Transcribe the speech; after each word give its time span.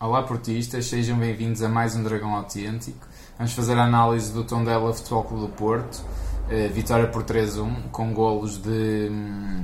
Olá 0.00 0.22
portistas, 0.22 0.86
sejam 0.86 1.18
bem-vindos 1.18 1.62
a 1.62 1.68
mais 1.68 1.94
um 1.94 2.02
Dragão 2.02 2.34
Autêntico. 2.34 3.06
Vamos 3.36 3.52
fazer 3.52 3.74
a 3.76 3.84
análise 3.84 4.32
do 4.32 4.44
Tondela 4.44 4.92
Futebol 4.94 5.24
Clube 5.24 5.42
do 5.46 5.48
Porto. 5.52 6.02
Uh, 6.50 6.72
vitória 6.72 7.06
por 7.06 7.22
3-1, 7.22 7.90
com 7.92 8.12
golos 8.12 8.56
de, 8.60 9.08
hum, 9.10 9.62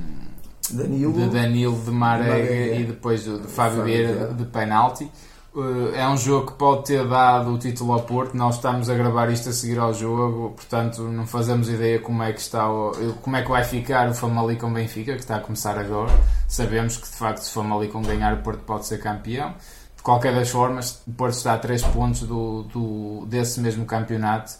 Danilo, 0.71 1.13
de 1.13 1.29
Danilo, 1.29 1.81
de 1.83 1.91
Marega, 1.91 2.29
Marega. 2.31 2.75
e 2.75 2.83
depois 2.85 3.23
do, 3.25 3.39
de 3.41 3.47
Fábio 3.47 3.83
Vieira 3.83 4.13
Vieira. 4.13 4.33
de 4.33 4.45
penalti. 4.45 5.11
Uh, 5.55 5.89
é 5.95 6.07
um 6.07 6.15
jogo 6.15 6.51
que 6.51 6.53
pode 6.57 6.85
ter 6.85 7.05
dado 7.07 7.51
o 7.51 7.57
título 7.57 7.93
ao 7.93 8.03
Porto. 8.03 8.37
Nós 8.37 8.55
estamos 8.55 8.89
a 8.91 8.93
gravar 8.93 9.29
isto 9.31 9.49
a 9.49 9.51
seguir 9.51 9.79
ao 9.79 9.91
jogo, 9.93 10.51
portanto 10.51 11.01
não 11.01 11.25
fazemos 11.25 11.67
ideia 11.67 11.99
como 11.99 12.21
é 12.21 12.31
que 12.31 12.39
está 12.39 12.71
o- 12.71 12.91
como 13.23 13.35
é 13.35 13.41
que 13.41 13.49
vai 13.49 13.63
ficar 13.63 14.07
o 14.07 14.13
Famalicão 14.13 14.71
Benfica, 14.71 15.13
que 15.13 15.19
está 15.21 15.37
a 15.37 15.39
começar 15.41 15.77
agora. 15.79 16.13
Sabemos 16.47 16.95
que 16.97 17.09
de 17.09 17.15
facto 17.15 17.39
se 17.39 17.49
o 17.49 17.53
Famalicão 17.53 18.01
ganhar 18.03 18.35
o 18.35 18.43
Porto 18.43 18.59
pode 18.63 18.85
ser 18.85 18.99
campeão. 18.99 19.55
Qualquer 20.07 20.33
das 20.33 20.49
formas, 20.49 21.01
o 21.05 21.11
Porto 21.11 21.33
está 21.35 21.53
a 21.55 21.57
3 21.57 21.81
pontos 21.83 22.21
do, 22.21 22.63
do- 22.63 23.25
desse 23.25 23.59
mesmo 23.59 23.83
campeonato. 23.85 24.53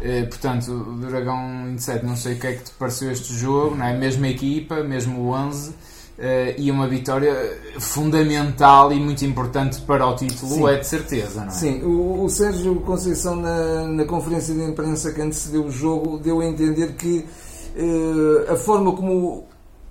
Eh, 0.00 0.22
portanto, 0.22 0.70
o 0.70 0.96
Dragão 0.98 1.64
27, 1.66 2.06
não 2.06 2.14
sei 2.14 2.34
o 2.34 2.38
que 2.38 2.46
é 2.46 2.52
que 2.52 2.62
te 2.62 2.70
pareceu 2.78 3.10
este 3.10 3.34
jogo, 3.34 3.74
não 3.74 3.84
é? 3.86 3.92
Mesma 3.98 4.28
equipa, 4.28 4.84
mesmo 4.84 5.20
o 5.20 5.30
11, 5.32 5.72
eh, 6.16 6.54
e 6.58 6.70
uma 6.70 6.86
vitória 6.86 7.34
fundamental 7.80 8.92
e 8.92 9.00
muito 9.00 9.24
importante 9.24 9.80
para 9.80 10.06
o 10.06 10.14
título, 10.14 10.54
Sim. 10.54 10.68
é 10.68 10.76
de 10.78 10.86
certeza, 10.86 11.40
não 11.40 11.48
é? 11.48 11.50
Sim, 11.50 11.82
o, 11.82 12.22
o 12.22 12.28
Sérgio 12.28 12.76
Conceição 12.76 13.34
na, 13.34 13.88
na 13.88 14.04
conferência 14.04 14.54
de 14.54 14.62
imprensa 14.62 15.10
que 15.12 15.20
antecedeu 15.20 15.64
o 15.64 15.70
jogo 15.72 16.18
deu 16.18 16.40
a 16.40 16.46
entender 16.46 16.92
que 16.94 17.26
eh, 17.76 18.52
a 18.52 18.54
forma 18.54 18.92
como, 18.92 19.44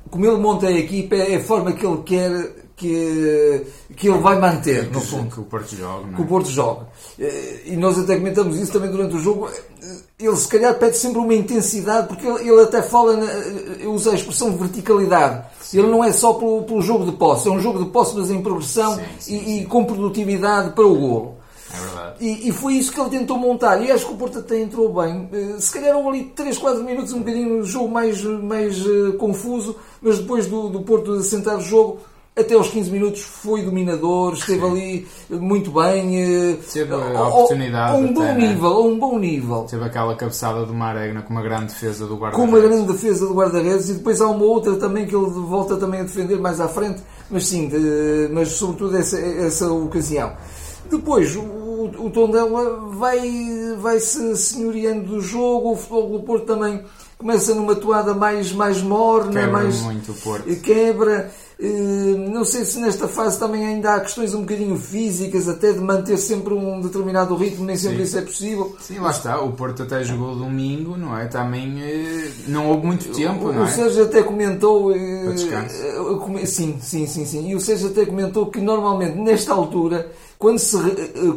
como 0.09 0.25
ele 0.25 0.37
monta 0.37 0.67
a 0.67 0.71
equipa 0.71 1.15
é 1.15 1.35
a 1.35 1.43
forma 1.43 1.73
que 1.73 1.85
ele 1.85 2.01
quer 2.03 2.62
que, 2.75 3.65
que 3.95 4.07
ele 4.09 4.17
vai 4.19 4.39
manter, 4.39 4.89
no 4.91 4.99
que, 4.99 5.07
fundo. 5.07 5.31
que 5.33 5.39
o 5.39 5.43
Porto 5.43 5.75
joga, 5.75 6.07
não 6.07 6.13
que 6.13 6.21
o 6.21 6.25
é? 6.25 6.27
Porto 6.27 6.49
joga. 6.49 6.87
Eh, 7.19 7.61
E 7.65 7.75
nós 7.77 7.97
até 7.99 8.15
comentamos 8.17 8.57
isso 8.57 8.71
também 8.71 8.89
durante 8.91 9.15
o 9.15 9.19
jogo. 9.19 9.47
Eh, 9.49 9.95
Ele 10.19 10.35
se 10.37 10.47
calhar 10.47 10.73
pede 10.79 10.97
sempre 10.97 11.19
uma 11.19 11.33
intensidade, 11.33 12.07
porque 12.07 12.25
ele, 12.27 12.49
ele 12.49 12.61
até 12.61 12.81
fala, 12.81 13.15
na- 13.17 13.31
eu 13.79 13.91
uso 13.93 14.09
a 14.09 14.15
expressão 14.15 14.49
de 14.51 14.57
verticalidade. 14.57 15.45
Ele 15.73 15.87
não 15.87 16.03
é 16.03 16.11
só 16.11 16.33
pelo, 16.33 16.63
pelo 16.63 16.81
jogo 16.81 17.05
de 17.05 17.11
posse, 17.13 17.47
é 17.47 17.51
um 17.51 17.59
jogo 17.59 17.83
de 17.83 17.89
posse, 17.89 18.15
mas 18.15 18.29
em 18.29 18.41
progressão 18.41 18.95
Sim, 18.95 19.01
sim, 19.19 19.35
e, 19.35 19.61
e 19.61 19.65
com 19.65 19.83
produtividade 19.85 20.71
para 20.71 20.85
o 20.85 20.95
golo. 20.95 21.35
É 21.73 21.79
verdade. 21.79 22.15
E, 22.21 22.49
e 22.49 22.51
foi 22.51 22.73
isso 22.75 22.91
que 22.91 23.01
ele 23.01 23.09
tentou 23.09 23.35
montar. 23.37 23.81
E 23.81 23.91
acho 23.91 24.05
que 24.05 24.13
o 24.13 24.17
Porto 24.17 24.37
até 24.39 24.59
entrou 24.61 24.93
bem. 24.93 25.27
Eh, 25.33 25.55
Se 25.59 25.71
calhar 25.73 25.95
houve 25.97 26.09
ali 26.09 26.23
3, 26.35 26.57
4 26.57 26.83
minutos 26.83 27.11
um 27.13 27.19
bocadinho 27.19 27.57
no 27.57 27.63
jogo 27.65 27.89
mais, 27.89 28.21
mais 28.23 28.77
eh, 28.79 29.17
confuso, 29.17 29.75
mas 30.01 30.19
depois 30.19 30.45
do, 30.45 30.69
do 30.69 30.81
Porto 30.81 31.13
assentar 31.13 31.57
o 31.57 31.61
jogo, 31.61 31.99
até 32.35 32.55
aos 32.55 32.67
15 32.69 32.89
minutos 32.89 33.21
foi 33.21 33.61
dominador, 33.61 34.33
esteve 34.33 34.65
ali 34.65 35.07
muito 35.29 35.69
bem. 35.71 36.17
eh, 36.51 36.57
Teve 36.71 36.91
a 36.93 37.27
oportunidade 37.27 37.91
A 37.93 37.95
um 37.97 38.11
bom 38.13 38.21
até, 38.23 38.33
né? 38.33 38.47
nível, 38.47 38.67
a 38.69 38.81
um 38.83 38.97
bom 38.99 39.19
nível. 39.19 39.67
Teve 39.69 39.83
aquela 39.83 40.15
cabeçada 40.15 40.65
do 40.65 40.73
Maregna 40.73 41.21
com 41.21 41.29
uma 41.31 41.43
grande 41.43 41.65
defesa 41.67 42.07
do 42.07 42.17
guarda 42.17 42.35
Com 42.35 42.45
uma 42.45 42.59
grande 42.59 42.91
defesa 42.91 43.27
do 43.27 43.33
guarda-redes 43.35 43.89
e 43.89 43.93
depois 43.93 44.19
há 44.19 44.27
uma 44.27 44.45
outra 44.45 44.75
também 44.77 45.05
que 45.05 45.15
ele 45.15 45.29
volta 45.29 45.77
também 45.77 45.99
a 45.99 46.03
defender 46.03 46.39
mais 46.39 46.59
à 46.59 46.67
frente, 46.67 47.03
mas 47.29 47.45
sim, 47.47 47.67
de- 47.67 48.29
mas 48.31 48.49
sobretudo 48.49 48.97
essa, 48.97 49.19
essa 49.19 49.71
ocasião. 49.71 50.33
Depois, 50.89 51.35
o, 51.35 51.41
o 51.99 52.09
Tondela 52.11 52.87
vai, 52.95 53.21
vai 53.79 53.99
se 53.99 54.35
senhoreando 54.37 55.03
do 55.07 55.21
jogo, 55.21 55.71
o 55.71 55.75
futebol 55.75 56.09
do 56.17 56.23
Porto 56.23 56.45
também 56.45 56.83
começa 57.17 57.55
numa 57.55 57.73
toada 57.75 58.13
mais, 58.13 58.51
mais 58.51 58.81
morna, 58.81 59.31
Quebra 59.31 59.51
mais 59.51 59.81
muito 59.81 60.11
o 60.11 60.15
Porto. 60.15 60.49
e 60.49 60.55
quebra. 60.57 61.31
Eh, 61.65 62.15
Não 62.29 62.43
sei 62.43 62.65
se 62.65 62.77
nesta 62.77 63.07
fase 63.07 63.39
também 63.39 63.65
ainda 63.65 63.93
há 63.93 63.99
questões 64.01 64.33
um 64.33 64.41
bocadinho 64.41 64.75
físicas, 64.75 65.47
até 65.47 65.71
de 65.71 65.79
manter 65.79 66.17
sempre 66.17 66.53
um 66.53 66.81
determinado 66.81 67.33
ritmo, 67.35 67.63
nem 67.63 67.77
sempre 67.77 67.99
Sim. 67.99 68.03
isso 68.03 68.17
é 68.17 68.21
possível. 68.21 68.75
Sim, 68.81 68.99
lá 68.99 69.11
está. 69.11 69.39
O 69.39 69.53
Porto 69.53 69.83
até 69.83 70.03
jogou 70.03 70.35
domingo, 70.35 70.97
não 70.97 71.17
é? 71.17 71.25
Também 71.27 71.81
eh, 71.81 72.29
não 72.47 72.69
houve 72.69 72.85
muito 72.85 73.07
tempo, 73.13 73.45
O, 73.47 73.53
não 73.53 73.61
o 73.61 73.65
é? 73.65 73.69
Sérgio 73.69 74.03
até 74.03 74.21
comentou. 74.23 74.93
eh, 74.93 75.23
Para 75.49 76.45
sim, 76.45 76.77
sim, 76.81 77.07
sim, 77.07 77.25
sim. 77.25 77.47
E 77.49 77.55
o 77.55 77.61
Sérgio 77.61 77.89
até 77.89 78.05
comentou 78.05 78.47
que 78.47 78.59
normalmente 78.59 79.17
nesta 79.17 79.53
altura, 79.53 80.11
quando 80.37 80.59
se 80.59 80.75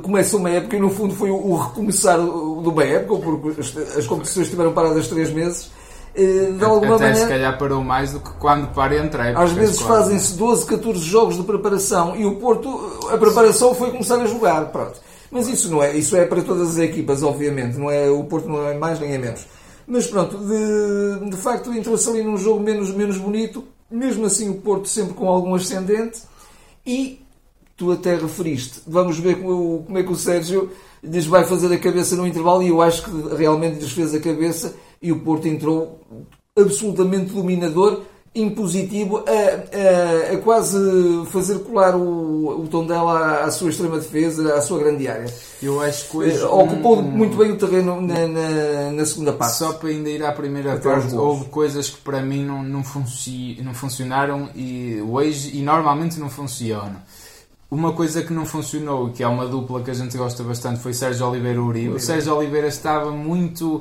começa 0.02 0.36
uma 0.36 0.50
época, 0.50 0.76
e 0.76 0.80
no 0.80 0.90
fundo 0.90 1.14
foi 1.14 1.30
o, 1.30 1.36
o 1.36 1.56
recomeçar 1.56 2.18
o- 2.18 2.60
de 2.62 2.68
uma 2.68 2.82
época, 2.84 3.20
porque 3.38 3.60
as, 3.96 4.06
competições 4.06 4.46
estiveram 4.46 4.72
paradas 4.72 5.06
três 5.06 5.30
meses, 5.32 5.70
de 6.16 6.64
alguma 6.64 6.96
Até 6.96 7.14
se 7.14 7.20
maneira. 7.20 7.28
calhar 7.28 7.58
parou 7.58 7.82
mais 7.84 8.12
do 8.12 8.20
que 8.20 8.30
quando 8.38 8.68
para 8.74 8.96
entre 8.96 9.20
épocas, 9.20 9.50
Às 9.50 9.56
vezes 9.56 9.78
quase. 9.82 10.02
fazem-se 10.04 10.34
12, 10.34 10.66
14 10.66 11.00
jogos 11.00 11.36
de 11.36 11.42
preparação 11.42 12.16
e 12.16 12.24
o 12.24 12.36
Porto, 12.36 13.08
a 13.12 13.18
preparação 13.18 13.74
foi 13.74 13.90
começar 13.90 14.16
a 14.20 14.26
jogar, 14.26 14.66
pronto. 14.72 15.00
Mas 15.30 15.48
isso 15.48 15.70
não 15.70 15.82
é, 15.82 15.96
isso 15.96 16.16
é 16.16 16.24
para 16.24 16.40
todas 16.42 16.70
as 16.70 16.78
equipas, 16.78 17.22
obviamente, 17.22 17.76
não 17.76 17.90
é, 17.90 18.08
o 18.08 18.24
Porto 18.24 18.48
não 18.48 18.66
é 18.66 18.74
mais 18.74 18.98
nem 19.00 19.12
é 19.12 19.18
menos. 19.18 19.46
Mas 19.86 20.06
pronto, 20.06 20.38
de, 20.38 21.30
de 21.30 21.36
facto 21.36 21.72
entrou-se 21.72 22.08
ali 22.08 22.22
num 22.22 22.36
jogo 22.36 22.60
menos, 22.60 22.90
menos 22.90 23.18
bonito, 23.18 23.62
mesmo 23.90 24.26
assim 24.26 24.48
o 24.48 24.54
Porto 24.54 24.88
sempre 24.88 25.14
com 25.14 25.28
algum 25.28 25.54
ascendente 25.54 26.22
e 26.84 27.20
tu 27.76 27.92
até 27.92 28.16
referiste, 28.16 28.80
vamos 28.86 29.18
ver 29.18 29.36
como, 29.40 29.82
como 29.84 29.98
é 29.98 30.02
que 30.02 30.10
o 30.10 30.16
Sérgio 30.16 30.70
lhes 31.02 31.26
vai 31.26 31.44
fazer 31.44 31.72
a 31.72 31.78
cabeça 31.78 32.16
no 32.16 32.26
intervalo 32.26 32.62
e 32.62 32.68
eu 32.68 32.80
acho 32.80 33.02
que 33.04 33.10
realmente 33.36 33.78
lhes 33.78 33.92
fez 33.92 34.14
a 34.14 34.18
cabeça 34.20 34.74
e 35.02 35.12
o 35.12 35.20
Porto 35.20 35.46
entrou 35.48 36.00
absolutamente 36.58 37.32
dominador, 37.32 38.02
impositivo, 38.34 39.18
a, 39.26 39.30
a- 39.30 40.34
a 40.34 40.38
quase 40.38 40.78
fazer 41.30 41.58
colar 41.60 41.96
o, 41.96 42.60
o 42.62 42.68
Tondela 42.68 43.18
à, 43.18 43.44
à 43.44 43.50
sua 43.50 43.70
extrema 43.70 43.98
defesa, 43.98 44.54
à 44.54 44.60
sua 44.60 44.78
grande 44.78 45.08
área. 45.08 45.26
Eu 45.62 45.80
acho 45.80 46.10
que 46.10 46.16
hoje 46.18 46.36
Eh, 46.36 46.44
Ocupou 46.44 46.98
um- 46.98 47.02
muito 47.02 47.34
bem 47.36 47.52
o 47.52 47.56
terreno 47.56 47.98
na, 48.00 48.26
na, 48.28 48.92
na 48.92 49.06
segunda 49.06 49.32
parte. 49.32 49.56
Só 49.56 49.72
para 49.72 49.88
ainda 49.88 50.10
ir 50.10 50.22
à 50.22 50.32
primeira 50.32 50.74
Até 50.74 50.82
parte, 50.90 51.14
houve 51.14 51.46
coisas 51.46 51.88
que 51.88 51.96
para 52.02 52.20
mim 52.20 52.44
não, 52.44 52.62
não, 52.62 52.84
funci- 52.84 53.58
não 53.62 53.72
funcionaram 53.72 54.50
e 54.54 55.02
hoje 55.08 55.56
e 55.56 55.62
normalmente 55.62 56.20
não 56.20 56.28
funcionam. 56.28 56.96
Uma 57.70 57.92
coisa 57.94 58.22
que 58.22 58.32
não 58.32 58.44
funcionou, 58.46 59.10
que 59.10 59.22
é 59.24 59.26
uma 59.26 59.46
dupla 59.46 59.82
que 59.82 59.90
a 59.90 59.94
gente 59.94 60.16
gosta 60.16 60.42
bastante, 60.44 60.78
foi 60.80 60.92
Sérgio 60.92 61.26
Oliveira 61.28 61.60
Uribe. 61.60 61.94
O 61.94 61.98
Sérgio 62.00 62.36
Oliveira 62.36 62.68
estava 62.68 63.10
muito. 63.10 63.80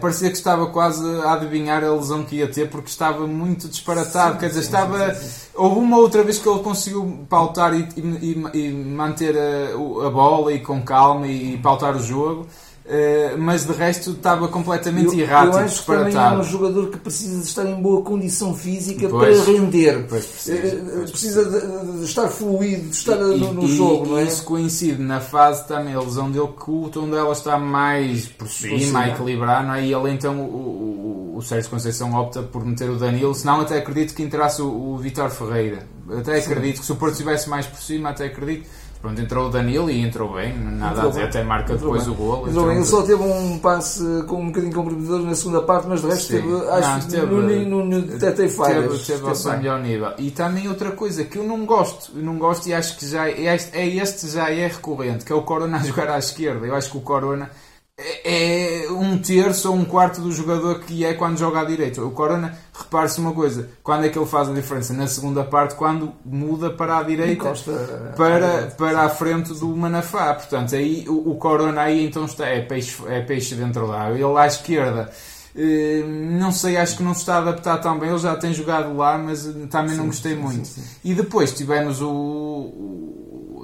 Parecia 0.00 0.28
que 0.28 0.36
estava 0.36 0.66
quase 0.66 1.04
a 1.22 1.34
adivinhar 1.34 1.84
a 1.84 1.92
lesão 1.92 2.24
que 2.24 2.36
ia 2.36 2.48
ter 2.50 2.68
porque 2.68 2.88
estava 2.88 3.26
muito 3.28 3.68
disparatado. 3.68 4.34
Sim, 4.34 4.40
Quer 4.40 4.48
dizer, 4.48 4.60
estava. 4.60 5.14
sim, 5.14 5.28
sim, 5.28 5.46
Houve 5.54 5.78
uma 5.78 5.98
outra 5.98 6.24
vez 6.24 6.38
que 6.38 6.48
ele 6.48 6.58
conseguiu 6.60 7.24
pautar 7.28 7.72
e, 7.74 7.88
e- 7.96 8.58
e 8.58 8.72
manter 8.72 9.36
a, 9.38 9.74
a 10.06 10.10
bola 10.10 10.52
e 10.52 10.58
com 10.60 10.82
calma 10.82 11.28
e, 11.28 11.54
e 11.54 11.58
pautar 11.58 11.96
o 11.96 12.00
jogo, 12.00 12.46
eh, 12.88 13.34
mas 13.38 13.66
de 13.66 13.72
resto 13.72 14.12
estava 14.12 14.48
completamente 14.48 15.14
Eu, 15.16 15.20
errático, 15.24 15.56
eu 15.58 15.64
acho 15.64 15.80
que 15.80 15.86
também 15.86 16.16
é 16.16 16.30
um 16.30 16.42
jogador 16.42 16.88
que 16.90 16.96
precisa 16.98 17.38
de 17.40 17.46
estar 17.46 17.64
em 17.66 17.74
boa 17.80 18.02
condição 18.02 18.54
física 18.54 19.08
Pois. 19.08 19.38
para 19.42 19.52
render. 19.52 20.06
Pois 20.08 20.24
precisa, 20.24 20.56
Eh, 20.76 20.82
pois 20.96 21.10
precisa 21.10 21.44
de, 21.44 21.98
de 21.98 22.04
estar 22.04 22.28
fluido, 22.28 22.88
de 22.88 22.96
estar 22.96 23.16
E- 23.16 23.38
no, 23.38 23.52
no 23.52 23.64
e- 23.64 23.76
jogo, 23.76 24.06
e 24.06 24.08
não 24.10 24.18
é? 24.18 24.24
isso 24.24 24.42
coincide 24.44 25.02
na 25.02 25.20
fase 25.20 25.66
também, 25.68 25.94
a 25.94 26.00
lesão 26.00 26.30
dele, 26.30 26.48
que 26.48 26.70
o 26.70 26.88
tom 26.88 27.08
dela 27.10 27.32
está 27.32 27.58
mais 27.58 28.26
por 28.26 28.48
cima, 28.48 29.00
a 29.00 29.08
equilibrar, 29.08 29.66
não 29.66 29.74
é? 29.74 29.84
E 29.84 29.92
ele 29.92 30.10
então, 30.10 30.38
o, 30.40 31.32
o, 31.34 31.34
o 31.36 31.42
Sérgio 31.42 31.70
Conceição 31.70 32.14
opta 32.14 32.42
por 32.42 32.64
meter 32.64 32.88
o 32.90 32.96
Danilo, 32.96 33.34
senão 33.34 33.60
até 33.60 33.78
acredito 33.78 34.14
que 34.14 34.22
entrasse 34.22 34.62
o, 34.62 34.66
o 34.94 34.98
Vitor 34.98 35.30
Ferreira. 35.30 35.86
Até 36.10 36.38
acredito 36.38 36.80
que 36.80 36.86
se 36.86 36.92
o 36.92 36.96
Porto 36.96 37.12
estivesse 37.12 37.50
mais 37.50 37.66
por 37.66 37.78
cima, 37.80 38.08
até 38.10 38.24
acredito. 38.26 38.66
Pronto, 39.00 39.20
entrou 39.20 39.46
o 39.46 39.48
Danilo 39.50 39.88
e 39.88 40.00
entrou 40.00 40.34
bem, 40.34 40.58
nada 40.58 40.92
Entrou 40.94 41.06
a 41.06 41.08
dizer, 41.10 41.20
bem. 41.20 41.28
até 41.28 41.44
marca 41.44 41.72
Entrou 41.72 41.92
depois 41.92 42.04
bem. 42.04 42.12
o 42.12 42.16
golo. 42.16 42.42
Mas, 42.46 42.54
bem, 42.54 42.62
ele 42.64 42.70
Entrou- 42.80 42.84
só 42.86 43.02
teve 43.06 43.22
um 43.22 43.58
passe 43.60 44.02
com 44.26 44.42
um 44.42 44.46
bocadinho 44.46 44.72
comprometedor 44.74 45.20
na 45.20 45.34
segunda 45.36 45.62
parte, 45.62 45.86
mas 45.88 46.00
de 46.00 46.06
resto 46.08 46.26
Sim. 46.26 46.40
teve, 46.42 46.68
acho 46.68 47.06
que 47.06 47.12
teve- 47.12 47.26
no, 47.26 47.82
no, 47.82 47.84
no, 47.84 48.14
até 48.16 48.32
tem 48.32 48.48
falhas. 48.48 48.90
Teve, 48.90 49.04
teve 49.18 49.28
ao 49.28 49.34
seu 49.36 49.52
melhor 49.56 49.80
nível. 49.80 50.12
E 50.18 50.32
também 50.32 50.66
outra 50.66 50.90
coisa 50.90 51.22
que 51.24 51.38
eu 51.38 51.44
não 51.44 51.64
gosto, 51.64 52.10
eu 52.16 52.22
não 52.24 52.38
gosto 52.38 52.66
e 52.68 52.74
acho 52.74 52.96
que 52.98 53.06
já 53.06 53.28
é, 53.28 53.54
este, 53.54 53.76
é 53.78 53.86
este 53.86 54.28
já 54.28 54.50
é 54.50 54.66
recorrente, 54.66 55.24
que 55.24 55.32
é 55.32 55.36
o 55.36 55.42
Corona 55.42 55.76
a 55.78 55.80
jogar 55.80 56.08
à 56.10 56.18
esquerda. 56.18 56.66
Eu 56.66 56.74
acho 56.74 56.90
que 56.90 56.96
o 56.96 57.00
Corona 57.00 57.50
é, 57.98 58.84
é 58.84 58.92
um 58.92 59.18
terço 59.18 59.68
ou 59.70 59.76
um 59.76 59.84
quarto 59.84 60.20
do 60.20 60.30
jogador 60.30 60.78
que 60.80 61.04
é 61.04 61.14
quando 61.14 61.36
joga 61.36 61.60
à 61.60 61.64
direita. 61.64 62.00
O 62.00 62.12
Corona, 62.12 62.56
repare-se 62.72 63.18
uma 63.20 63.32
coisa, 63.32 63.68
quando 63.82 64.04
é 64.06 64.08
que 64.08 64.16
ele 64.16 64.26
faz 64.26 64.48
a 64.48 64.52
diferença? 64.52 64.92
Na 64.94 65.08
segunda 65.08 65.42
parte, 65.42 65.74
quando 65.74 66.12
muda 66.24 66.70
para 66.70 66.98
a 66.98 67.02
direita 67.02 67.32
Encosta 67.48 67.72
para, 68.16 68.72
para 68.78 69.00
a 69.02 69.08
frente 69.08 69.52
do 69.54 69.68
Manafá. 69.76 70.32
Portanto, 70.34 70.74
aí 70.76 71.04
o, 71.08 71.32
o 71.32 71.36
Corona 71.36 71.82
aí 71.82 72.06
então 72.06 72.24
está, 72.24 72.46
é 72.46 72.60
peixe, 72.60 73.02
é 73.08 73.20
peixe 73.20 73.54
dentro 73.56 73.88
da 73.88 74.00
água. 74.02 74.14
Ele 74.16 74.38
à 74.38 74.46
esquerda, 74.46 75.10
eh, 75.56 76.04
não 76.06 76.52
sei, 76.52 76.76
acho 76.76 76.98
que 76.98 77.02
não 77.02 77.14
se 77.14 77.20
está 77.20 77.34
a 77.34 77.38
adaptar 77.38 77.78
tão 77.78 77.98
bem. 77.98 78.10
Ele 78.10 78.18
já 78.18 78.36
tem 78.36 78.54
jogado 78.54 78.96
lá, 78.96 79.18
mas 79.18 79.42
também 79.70 79.96
não 79.96 80.06
gostei 80.06 80.36
sim, 80.36 80.40
muito. 80.40 80.66
sim, 80.68 80.82
sim. 80.82 80.88
E 81.04 81.14
depois 81.14 81.52
tivemos 81.52 82.00
o- 82.00 83.07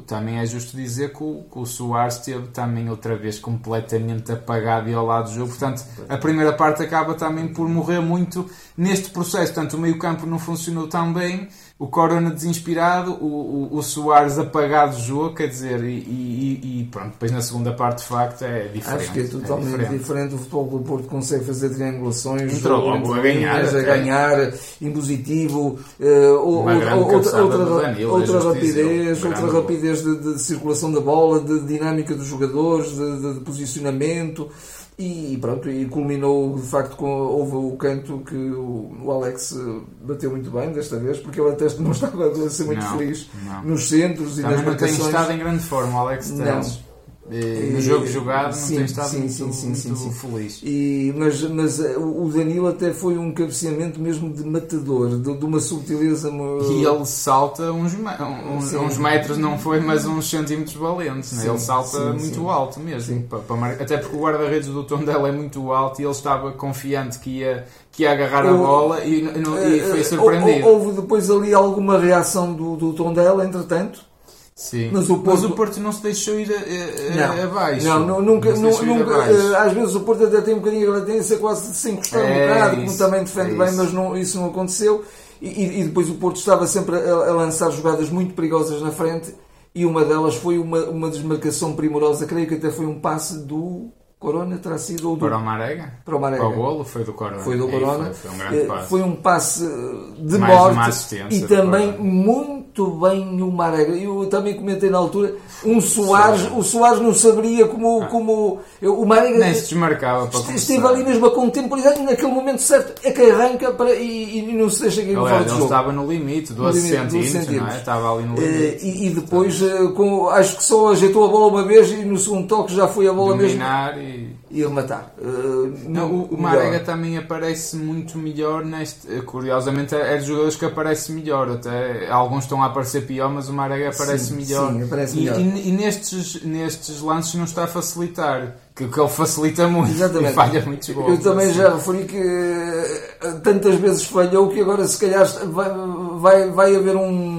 também 0.06 0.39
é 0.39 0.47
justo 0.47 0.77
dizer 0.77 1.12
que 1.12 1.23
o, 1.23 1.45
que 1.51 1.59
o 1.59 1.67
Soares 1.67 2.17
esteve 2.17 2.49
também 2.49 2.89
outra 2.89 3.17
vez 3.17 3.39
completamente 3.39 4.33
apagado 4.33 4.89
e 4.89 4.95
ao 4.95 5.05
lado 5.05 5.29
do 5.29 5.35
jogo. 5.35 5.49
Portanto, 5.51 5.85
a 6.09 6.17
primeira 6.17 6.53
parte 6.53 6.83
acaba 6.83 7.15
também 7.15 7.49
por 7.49 7.69
morrer 7.69 8.01
muito 8.01 8.49
neste 8.77 9.11
processo. 9.11 9.53
Portanto, 9.53 9.75
o 9.75 9.79
meio-campo 9.79 10.27
não 10.27 10.39
funcionou 10.39 10.89
tão 10.89 11.12
bem, 11.12 11.49
o 11.76 11.88
Corona 11.88 12.31
desinspirado, 12.31 13.15
o, 13.15 13.69
o, 13.73 13.79
o 13.79 13.82
Soares 13.82 14.38
apagado 14.38 14.94
do 14.94 15.03
jogo, 15.03 15.35
quer 15.35 15.49
dizer, 15.49 15.82
e, 15.82 15.99
e, 15.99 16.81
e, 16.81 16.85
pronto, 16.85 17.11
depois 17.11 17.32
na 17.32 17.43
segunda 17.43 17.73
parte 17.73 17.99
de 17.99 18.05
facto 18.05 18.43
é 18.43 18.69
diferente. 18.69 19.03
Acho 19.03 19.12
que 19.12 19.21
é 19.21 19.26
totalmente 19.26 19.67
é 19.67 19.79
diferente. 19.79 19.99
diferente. 19.99 20.35
O 20.35 20.38
futebol 20.38 20.67
do 20.67 20.79
Porto 20.85 21.09
consegue 21.09 21.44
fazer 21.44 21.71
triangulações, 21.71 22.59
entrou 22.59 22.81
logo 22.81 23.12
a 23.15 23.21
ganhar, 23.21 23.65
a 23.65 23.82
ganhar, 23.82 24.55
impositivo, 24.81 25.76
uh, 25.99 26.05
outra, 26.44 26.94
outra, 26.94 27.43
outra, 27.43 28.06
outra 28.06 28.41
rapidez, 28.41 29.25
outra 29.25 29.53
rapidez 29.53 30.03
de, 30.05 30.17
de, 30.17 30.41
circulação 30.41 30.93
da 30.93 31.00
bola, 31.00 31.41
de 31.41 31.59
dinâmica 31.67 32.15
dos 32.15 32.27
jogadores, 32.29 32.93
de, 32.93 33.20
de, 33.20 33.35
de 33.35 33.41
posicionamento. 33.41 34.49
E 34.96 35.37
pronto, 35.41 35.69
e 35.69 35.87
culminou 35.87 36.55
de 36.55 36.62
facto 36.62 36.94
com 36.96 37.11
houve 37.11 37.56
o 37.56 37.76
canto 37.76 38.19
que 38.20 38.37
o, 38.37 39.11
Alex 39.11 39.58
bateu 40.00 40.31
muito 40.31 40.50
bem 40.52 40.73
desta 40.73 40.99
vez, 40.99 41.19
porque 41.19 41.41
ele 41.41 41.50
até 41.50 41.67
não 41.81 41.91
estava 41.93 42.29
a 42.29 42.50
ser 42.50 42.64
muito 42.64 42.85
não, 42.85 42.99
feliz 42.99 43.29
não. 43.44 43.64
nos 43.64 43.88
centros 43.88 44.38
e 44.38 44.43
nas 44.43 44.62
marcações. 44.62 44.93
não 44.93 44.99
tem 44.99 45.06
estado 45.06 45.32
em 45.32 45.38
grande 45.38 45.62
forma 45.64 45.96
o 45.96 46.06
Alex 46.06 46.31
Telles. 46.31 46.83
No 47.26 47.81
jogo 47.81 48.06
jogado 48.06 48.53
sim, 48.53 48.73
não 48.73 48.76
tem 48.76 48.85
estado 48.85 49.09
sim, 49.09 49.19
muito, 49.21 49.32
sim, 49.32 49.53
sim, 49.53 49.88
muito 49.88 49.97
sim, 49.99 50.12
feliz. 50.12 50.61
E, 50.62 51.15
mas, 51.17 51.41
mas 51.43 51.81
eh, 51.81 51.97
o 51.97 52.29
Danilo 52.29 52.69
até 52.69 52.93
foi 52.93 53.17
um 53.17 53.32
cabeceamento 53.32 53.99
mesmo 53.99 54.31
de 54.31 54.44
matador, 54.44 55.19
de, 55.19 55.35
de 55.35 55.44
uma 55.44 55.59
subtileza. 55.59 56.31
E 56.31 56.85
ele 56.85 57.06
salta 57.06 57.73
uns, 57.73 57.94
uns, 57.94 58.75
uns, 58.75 58.99
metros, 58.99 59.38
não 59.38 59.59
foi, 59.59 59.81
mas 59.81 60.05
uns 60.05 60.29
centímetros 60.29 60.76
valentes. 60.76 61.32
Né? 61.32 61.49
Ele 61.49 61.59
salta 61.59 62.12
muito 62.12 62.50
alto 62.50 62.79
mesmo. 62.79 63.23
Para, 63.23 63.38
para 63.38 63.67
até 63.82 63.97
porque 63.97 64.17
o 64.17 64.20
guarda-redes 64.20 64.69
do 64.69 64.85
Tondela 64.85 65.29
é 65.29 65.32
muito 65.32 65.73
alto 65.73 66.03
e 66.03 66.05
ele 66.05 66.12
estava 66.12 66.53
confiante 66.53 67.19
que 67.20 67.38
ia, 67.38 67.65
que 67.91 68.03
ia 68.03 68.12
agarrar 68.12 68.47
a 68.47 68.53
bola 68.53 69.03
e, 69.03 69.23
e, 69.23 69.79
e 69.79 69.81
foi 69.81 70.00
eh, 70.00 70.05
surpreendido. 70.05 70.69
Houve 70.69 71.00
depois 71.00 71.31
ali 71.31 71.55
alguma 71.55 71.99
reação 71.99 72.53
do, 72.53 72.77
do 72.77 72.93
Tondela, 72.93 73.47
entretanto? 73.47 74.13
Sim. 74.55 74.91
Mas 74.93 75.11
o, 75.11 75.19
Porto... 75.19 75.27
Mas 75.27 75.45
o 75.45 75.51
Porto 75.51 75.81
não 75.81 75.91
se 75.91 76.01
deixou 76.01 76.39
ir 76.39 76.49
a, 76.53 76.59
a, 76.59 77.35
não. 77.35 77.45
abaixo. 77.45 77.87
Não, 77.87 78.06
não 78.06 78.23
nunca. 78.23 78.55
Não 78.55 78.71
nunca 78.85 79.12
eh, 79.12 79.56
às 79.56 79.73
vezes 79.73 79.95
o 79.97 80.01
Porto 80.01 80.25
até 80.27 80.41
tem 80.43 80.55
um 80.55 80.59
bocadinho 80.59 80.95
a 80.95 81.01
tendência 81.01 81.39
quase 81.39 81.73
de 81.73 81.77
se 81.77 81.91
encostar 81.91 82.21
é, 82.21 82.25
um 82.25 82.49
bocado, 82.49 82.77
como 82.77 82.97
também 82.97 83.25
defende 83.25 83.55
é 83.55 83.65
bem, 83.65 83.75
mas 83.75 83.93
não, 83.93 84.17
isso 84.17 84.39
não 84.39 84.47
aconteceu. 84.47 85.05
E, 85.43 85.81
e, 85.81 85.85
depois 85.85 86.09
o 86.09 86.15
Porto 86.15 86.37
estava 86.37 86.67
sempre 86.69 86.97
a, 86.97 87.12
a, 87.12 87.33
lançar 87.33 87.71
jogadas 87.73 88.09
muito 88.09 88.33
perigosas 88.35 88.81
na 88.81 88.93
frente 88.93 89.35
e 89.75 89.85
uma 89.85 90.05
delas 90.05 90.37
foi 90.37 90.56
uma, 90.56 90.85
uma 90.85 91.11
desmarcação 91.11 91.75
primorosa, 91.75 92.25
creio 92.25 92.47
que 92.47 92.55
até 92.55 92.71
foi 92.71 92.87
um 92.87 93.01
passe 93.01 93.39
do 93.41 93.91
Corona 94.21 94.56
terá 94.56 94.79
sido 94.79 95.11
ou 95.11 95.17
do... 95.17 95.27
Para 95.27 95.37
o 95.37 95.43
Marega? 95.43 95.95
Para 96.05 96.17
o 96.17 96.21
Marega. 96.21 96.43
Para 96.43 96.53
o 96.53 96.56
golo 96.56 96.85
foi 96.85 97.05
do 97.05 97.12
Corona. 97.12 97.41
Foi 97.41 97.59
do 97.59 97.69
Corona. 97.69 98.15
Foi, 98.15 98.31
foi, 98.31 98.31
um 98.31 98.39
grande 98.39 98.59
eh, 98.59 98.67
passe. 98.67 98.89
Foi 98.89 99.03
um 99.03 99.17
passe 99.17 99.69
de 100.17 100.39
Mais 100.39 100.77
morte 100.77 101.27
e 101.31 101.43
também 101.43 101.99
muito 101.99 102.63
bem 102.82 103.41
o 103.41 103.50
Marega. 103.50 103.93
Eu 103.93 104.26
também 104.26 104.55
comentei 104.55 104.91
na 104.91 104.99
altura, 104.99 105.35
um 105.65 105.81
Soares, 105.81 106.43
Sim. 106.43 106.59
o 106.59 106.62
Soares 106.62 107.00
não 107.00 107.15
saberia 107.15 107.67
como, 107.67 108.03
ah. 108.03 108.06
como 108.06 108.61
o 108.82 109.05
Marega... 109.06 109.38
Nem 109.38 109.55
se 109.55 109.69
desmarcava 109.69 110.26
para 110.26 110.41
começar. 110.41 110.55
Esteve 110.56 110.87
ali 110.87 111.05
mesmo 111.05 111.26
a 111.26 111.31
contemporizar 111.31 111.99
naquele 112.03 112.32
momento 112.32 112.62
certo 112.62 112.94
é 113.05 113.11
que 113.11 113.23
arranca 113.23 113.73
para, 113.73 113.94
e, 113.94 114.38
e 114.38 114.53
não 114.53 114.69
se 114.69 114.82
deixa 114.82 115.03
no 115.03 115.26
fora 115.26 115.44
do 115.44 115.50
jogo. 115.50 115.65
estava 115.65 115.93
no 115.93 116.06
limite, 116.06 116.53
12 116.53 116.81
centímetros, 116.81 117.31
centímetros. 117.31 117.75
É? 117.75 117.79
Estava 117.79 118.15
ali 118.15 118.26
no 118.26 118.35
limite. 118.35 118.85
Uh, 118.85 118.87
e, 118.87 119.06
e, 119.06 119.11
depois, 119.11 119.62
uh, 119.62 119.93
com, 119.93 120.29
acho 120.29 120.56
que 120.56 120.65
só 120.65 120.88
ajeitou 120.88 121.25
a 121.25 121.29
bola 121.29 121.47
uma 121.47 121.65
vez 121.65 121.91
e 121.91 122.05
no 122.05 122.19
segundo 122.19 122.47
toque 122.47 122.75
já 122.75 122.88
foi 122.88 123.06
a 123.06 123.12
bola 123.12 123.37
Dominar 123.37 123.97
mesmo. 123.97 124.11
E 124.11 124.44
e 124.55 124.65
matar. 124.67 125.12
Uh, 125.19 125.73
não, 125.89 126.12
o, 126.12 126.25
o 126.27 126.41
Marega 126.41 126.79
também 126.79 127.19
aparece 127.19 127.77
muito 127.77 128.17
melhor 128.17 128.65
neste. 128.65 129.09
Curiosamente, 129.23 129.97
é 129.97 130.17
dos 130.17 130.27
jogadores 130.27 130.56
que 130.56 130.65
aparece 130.65 131.11
melhor. 131.11 131.51
Até 131.51 132.09
alguns 132.09 132.45
estão 132.45 132.62
a 132.62 132.67
aparecer 132.67 133.05
pior, 133.05 133.29
mas 133.31 133.49
o 133.49 133.53
Marega 133.53 133.91
aparece 133.91 134.27
sim, 134.27 134.37
melhor. 134.37 134.73
Sim, 134.73 134.85
aparece 134.85 135.17
melhor. 135.17 135.41
E, 135.41 135.43
e, 135.43 135.69
e, 135.69 135.73
nestes, 135.73 136.45
nestes 136.45 137.01
lances 137.01 137.35
não 137.35 137.45
está 137.45 137.65
a 137.65 137.67
facilitar. 137.67 138.56
Que, 138.77 138.89
que 138.89 139.01
ele 139.01 139.09
facilita 139.09 139.69
muito 139.69 139.93
Exatamente. 139.93 140.33
e 140.33 140.35
falha 140.35 140.65
muitos 140.67 140.91
gols. 140.91 141.11
Eu 141.11 141.21
também 141.21 141.47
assim. 141.47 141.59
já 141.59 141.75
referi 141.75 142.05
que 142.06 142.17
eh, 142.17 143.31
tantas 143.45 143.77
vezes 143.77 144.05
falhou 144.05 144.49
que 144.49 144.61
agora 144.61 144.85
se 144.89 144.99
calhar 144.99 145.25
vai, 145.47 145.71
vai, 146.19 146.51
vai 146.51 146.75
haver 146.75 146.97
um 146.97 147.33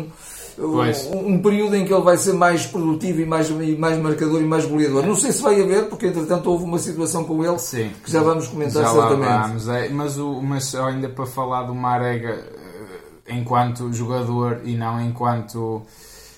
um, 0.57 1.34
um, 1.34 1.42
período 1.42 1.75
em 1.75 1.86
que 1.86 1.94
ele 1.94 2.02
vai 2.02 2.18
ser 2.18 2.34
mais 2.34 2.66
produtivo 2.66 3.22
e 3.22 3.25
mais, 3.25 3.50
e 3.50 3.75
mais 3.75 3.98
marcador 3.98 4.42
e 4.42 4.46
mais 4.46 4.66
goleador. 4.66 5.06
Não 5.06 5.16
sei 5.16 5.31
se 5.31 5.42
vai 5.42 5.62
haver, 5.62 5.90
porque 5.90 6.07
entretanto 6.07 6.50
houve 6.50 6.63
uma 6.63 6.80
situação 6.80 7.24
com 7.24 7.44
ele 7.44 7.60
Sim. 7.60 7.92
que 8.04 8.12
já 8.12 8.22
vamos 8.22 8.48
comentar 8.48 8.84
já 8.84 8.92
certamente. 8.92 9.48
Vamos, 9.48 9.68
é, 9.68 9.90
mas, 9.90 10.18
o, 10.18 10.42
mas 10.42 10.74
ainda 10.75 11.10
para 11.10 11.25
falar 11.25 11.63
do 11.63 11.75
Marega 11.75 12.30
eh, 13.28 13.36
enquanto 13.36 13.92
jogador 13.92 14.62
e 14.63 14.75
não 14.75 15.02
enquanto 15.02 15.84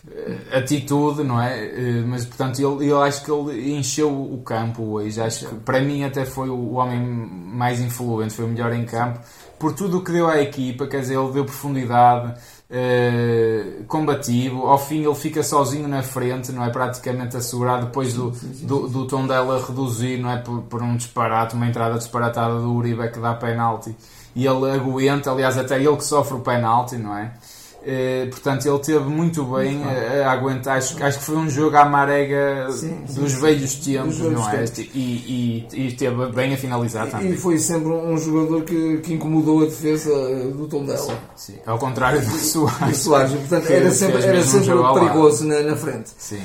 eh, 0.09 0.57
atitude, 0.57 1.23
não 1.23 1.41
é? 1.41 1.65
Eh, 1.65 2.03
mas 2.07 2.25
portanto, 2.25 2.59
ele, 2.59 2.89
eu 2.89 3.01
acho 3.01 3.23
que 3.23 3.31
ele 3.31 3.77
encheu 3.77 4.09
o 4.09 4.41
campo 4.43 4.83
hoje. 4.83 5.21
Acho 5.21 5.47
que 5.47 5.55
para 5.55 5.79
mim 5.79 6.03
até 6.03 6.25
foi 6.25 6.49
o 6.49 6.73
homem 6.73 6.99
mais 6.99 7.79
influente, 7.79 8.33
foi 8.33 8.45
o 8.45 8.47
melhor 8.47 8.73
em 8.73 8.85
campo 8.85 9.19
por 9.59 9.73
tudo 9.73 9.97
o 9.97 10.03
que 10.03 10.11
deu 10.11 10.27
à 10.27 10.41
equipa. 10.41 10.87
Quer 10.87 11.01
dizer, 11.01 11.17
ele 11.19 11.31
deu 11.31 11.45
profundidade 11.45 12.33
uh, 12.69 13.83
combativo. 13.85 14.65
Ao 14.67 14.77
fim 14.77 15.05
ele 15.05 15.15
fica 15.15 15.43
sozinho 15.43 15.87
na 15.87 16.03
frente, 16.03 16.51
não 16.51 16.63
é? 16.63 16.69
Praticamente 16.69 17.37
assegurado 17.37 17.87
depois 17.87 18.13
do, 18.13 18.31
do, 18.31 18.87
do 18.87 19.07
tom 19.07 19.25
dela 19.25 19.63
reduzir, 19.65 20.17
não 20.17 20.31
é? 20.31 20.37
Por, 20.37 20.61
por, 20.63 20.81
um 20.81 20.95
disparate, 20.95 21.55
uma 21.55 21.67
entrada 21.67 21.97
disparatada 21.97 22.59
do 22.59 22.73
Uribe 22.73 23.09
que 23.09 23.19
dá 23.19 23.33
penalti. 23.33 23.95
E 24.35 24.45
ele 24.45 24.69
aguenta, 24.69 25.31
aliás, 25.31 25.57
até 25.57 25.77
ele 25.77 25.97
que 25.97 26.03
sofre 26.03 26.35
o 26.35 26.41
penalti, 26.41 26.95
não 26.95 27.17
é? 27.17 27.33
Uh, 27.81 28.29
portanto, 28.29 28.67
ele 28.67 28.79
teve 28.79 29.05
muito 29.05 29.45
bem 29.45 29.81
a, 29.83 30.27
a, 30.27 30.31
aguentar. 30.33 30.77
Acho, 30.77 31.01
acho 31.01 31.19
que 31.19 31.23
foi 31.23 31.37
um 31.37 31.49
jogo 31.49 31.77
à 31.77 31.85
marega 31.85 32.67
sim, 32.71 32.97
dos 33.07 33.31
sim, 33.31 33.39
velhos 33.39 33.75
tempos, 33.75 34.19
não 34.19 34.49
é? 34.49 34.65
E, 34.93 35.65
e, 35.73 35.87
e 35.87 35.91
teve 35.93 36.25
bem 36.33 36.53
a 36.53 36.57
finalizar 36.57 37.09
também. 37.09 37.31
E 37.31 37.37
foi 37.37 37.57
sempre 37.57 37.89
um 37.89 38.17
jogador 38.17 38.63
que, 38.63 38.97
que 38.97 39.13
incomodou 39.13 39.61
a 39.61 39.65
defesa 39.65 40.11
eh, 40.11 40.51
do 40.53 40.67
Tondela. 40.67 41.17
Sim. 41.35 41.55
Ao 41.65 41.77
contrário 41.77 42.19
do 42.19 42.37
Soares. 42.37 42.97
Soares. 42.97 43.31
Portanto, 43.31 43.69
era 43.69 43.91
sempre, 43.91 44.23
era 44.23 44.43
sempre 44.43 44.73
perigoso 44.93 45.45
na, 45.45 45.61
na, 45.61 45.75
frente. 45.75 46.09
Sim. 46.17 46.41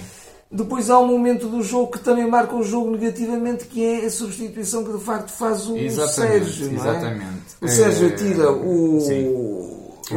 Depois 0.49 0.90
há 0.90 0.99
um 1.00 1.08
momento 1.08 1.49
do 1.49 1.62
jogo 1.62 1.93
que 1.93 1.99
também 1.99 2.29
marca 2.29 2.55
o 2.55 2.62
jogo 2.62 2.90
negativamente, 2.90 3.64
que 3.64 3.84
é 3.84 4.05
a 4.05 4.11
substituição 4.11 4.84
que 4.84 4.93
de 4.93 5.02
facto 5.02 5.31
faz 5.31 5.67
o 5.67 5.76
exatamente, 5.76 6.44
Sérgio. 6.44 6.70
É? 6.70 6.75
Exatamente. 6.75 7.43
O 7.61 7.69
Sérgio 7.69 8.06
é... 8.06 8.11
tira 8.11 8.52
o. 8.52 9.00
Sim 9.00 9.61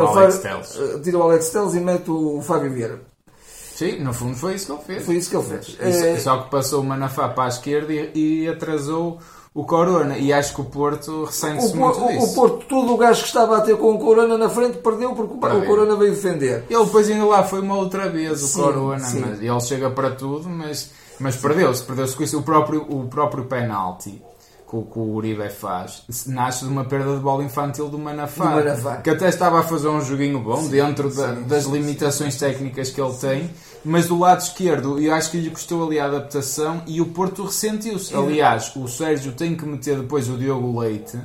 o 0.03 0.07
Alex 0.07 0.37
Telles. 0.39 0.79
Eh, 0.79 0.99
tira 0.99 1.17
o 1.17 1.23
Alex 1.23 1.49
Telles 1.49 1.73
e 1.73 1.79
mete 1.79 2.09
o 2.11 2.41
Fábio 2.41 2.71
Vieira. 2.71 3.01
Sim, 3.75 3.99
no 3.99 4.13
fundo 4.13 4.37
foi 4.37 4.55
isso 4.55 4.67
que 4.67 4.71
ele 4.71 4.81
fez. 4.81 5.05
Foi 5.05 5.15
isso 5.15 5.29
que 5.29 5.35
ele 5.35 5.43
fez. 5.43 5.77
É... 5.79 6.17
Só 6.17 6.43
que 6.43 6.49
passou 6.49 6.81
o 6.81 6.83
Manafá 6.83 7.27
para 7.27 7.43
a 7.43 7.47
esquerda 7.49 7.91
e, 7.91 8.43
e 8.43 8.47
atrasou 8.47 9.19
o 9.53 9.65
Corona. 9.65 10.17
E 10.17 10.31
acho 10.31 10.55
que 10.55 10.61
o 10.61 10.65
Porto 10.65 11.25
ressente-se 11.25 11.75
muito 11.75 12.03
o, 12.03 12.07
disso. 12.07 12.31
O 12.31 12.35
Porto, 12.35 12.65
todo 12.67 12.93
o 12.93 12.97
gajo 12.97 13.21
que 13.21 13.27
estava 13.27 13.57
a 13.57 13.61
ter 13.61 13.77
com 13.77 13.93
o 13.93 13.99
Corona 13.99 14.37
na 14.37 14.49
frente, 14.49 14.77
perdeu 14.77 15.13
porque 15.13 15.33
o 15.33 15.65
Corona 15.65 15.95
veio 15.95 16.13
defender. 16.13 16.63
Ele 16.69 16.85
depois 16.85 17.09
ainda 17.09 17.25
lá 17.25 17.43
foi 17.43 17.59
uma 17.59 17.75
outra 17.75 18.09
vez, 18.09 18.43
o 18.43 18.47
sim, 18.47 18.61
Corona. 18.61 18.99
Sim. 18.99 19.19
Mas, 19.19 19.41
ele 19.41 19.61
chega 19.61 19.89
para 19.89 20.11
tudo, 20.11 20.49
mas, 20.49 20.91
mas 21.19 21.35
perdeu-se. 21.35 21.83
Perdeu-se 21.83 22.15
com 22.15 22.23
isso. 22.23 22.39
O 22.39 22.43
próprio, 22.43 22.85
o 22.89 23.07
próprio 23.07 23.43
penalti 23.45 24.21
que, 24.83 24.91
que 24.93 24.99
o 24.99 25.13
Uribe 25.13 25.49
faz 25.49 26.03
nasce 26.27 26.65
de 26.65 26.71
uma 26.71 26.85
perda 26.85 27.15
de 27.15 27.19
bola 27.19 27.43
infantil 27.43 27.89
do 27.89 27.97
Manafá, 27.97 28.45
Manafá. 28.45 28.97
que 28.97 29.09
até 29.09 29.29
estava 29.29 29.59
a 29.59 29.63
fazer 29.63 29.87
um 29.87 30.01
joguinho 30.01 30.39
bom 30.39 30.63
sim, 30.63 30.69
dentro 30.69 31.09
sim, 31.09 31.17
da, 31.17 31.31
das 31.33 31.65
limitações 31.65 32.37
técnicas 32.37 32.89
que 32.91 33.01
ele 33.01 33.13
tem, 33.13 33.49
mas 33.83 34.07
do 34.07 34.19
lado 34.19 34.41
esquerdo 34.41 34.99
eu 34.99 35.13
acho 35.13 35.31
que 35.31 35.37
lhe 35.37 35.49
custou 35.49 35.85
ali 35.85 35.99
a 35.99 36.05
adaptação 36.05 36.81
e 36.87 37.01
o 37.01 37.07
Porto 37.07 37.43
ressentiu-se. 37.43 38.15
Aliás, 38.15 38.75
o 38.75 38.87
Sérgio 38.87 39.31
tem 39.33 39.55
que 39.55 39.65
meter 39.65 39.99
depois 39.99 40.29
o 40.29 40.37
Diogo 40.37 40.79
Leite 40.79 41.17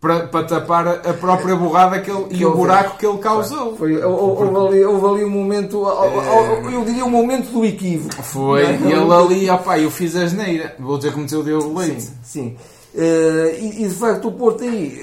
para, 0.00 0.26
para 0.28 0.46
tapar 0.46 0.86
a 0.86 1.12
própria 1.14 1.56
borrada 1.56 2.00
que 2.00 2.10
ele, 2.10 2.24
que 2.24 2.36
e 2.36 2.46
o 2.46 2.54
buraco 2.54 2.96
que 2.96 3.06
ele 3.06 3.18
causou. 3.18 3.76
Foi, 3.76 4.00
houve, 4.02 4.56
ali, 4.56 4.84
houve 4.84 5.06
ali 5.06 5.24
um 5.24 5.30
momento, 5.30 5.84
é... 5.88 6.74
eu 6.74 6.84
diria 6.84 7.04
um 7.04 7.10
momento 7.10 7.50
do 7.50 7.64
equívoco. 7.64 8.22
Foi, 8.22 8.62
é? 8.62 8.78
e 8.80 8.92
ele 8.92 9.12
ali, 9.12 9.50
opá, 9.50 9.78
eu 9.78 9.90
fiz 9.90 10.14
a 10.14 10.26
geneira, 10.26 10.74
vou 10.78 10.98
dizer 10.98 11.12
que 11.12 11.18
meteu 11.18 11.40
o 11.40 11.44
Diogo 11.44 11.78
Leite. 11.78 12.02
Sim, 12.02 12.12
sim. 12.22 12.56
Uh, 12.94 13.54
e, 13.60 13.84
e, 13.84 13.88
de 13.88 13.94
facto 13.94 14.28
o 14.28 14.32
Porto 14.32 14.64
aí 14.64 14.98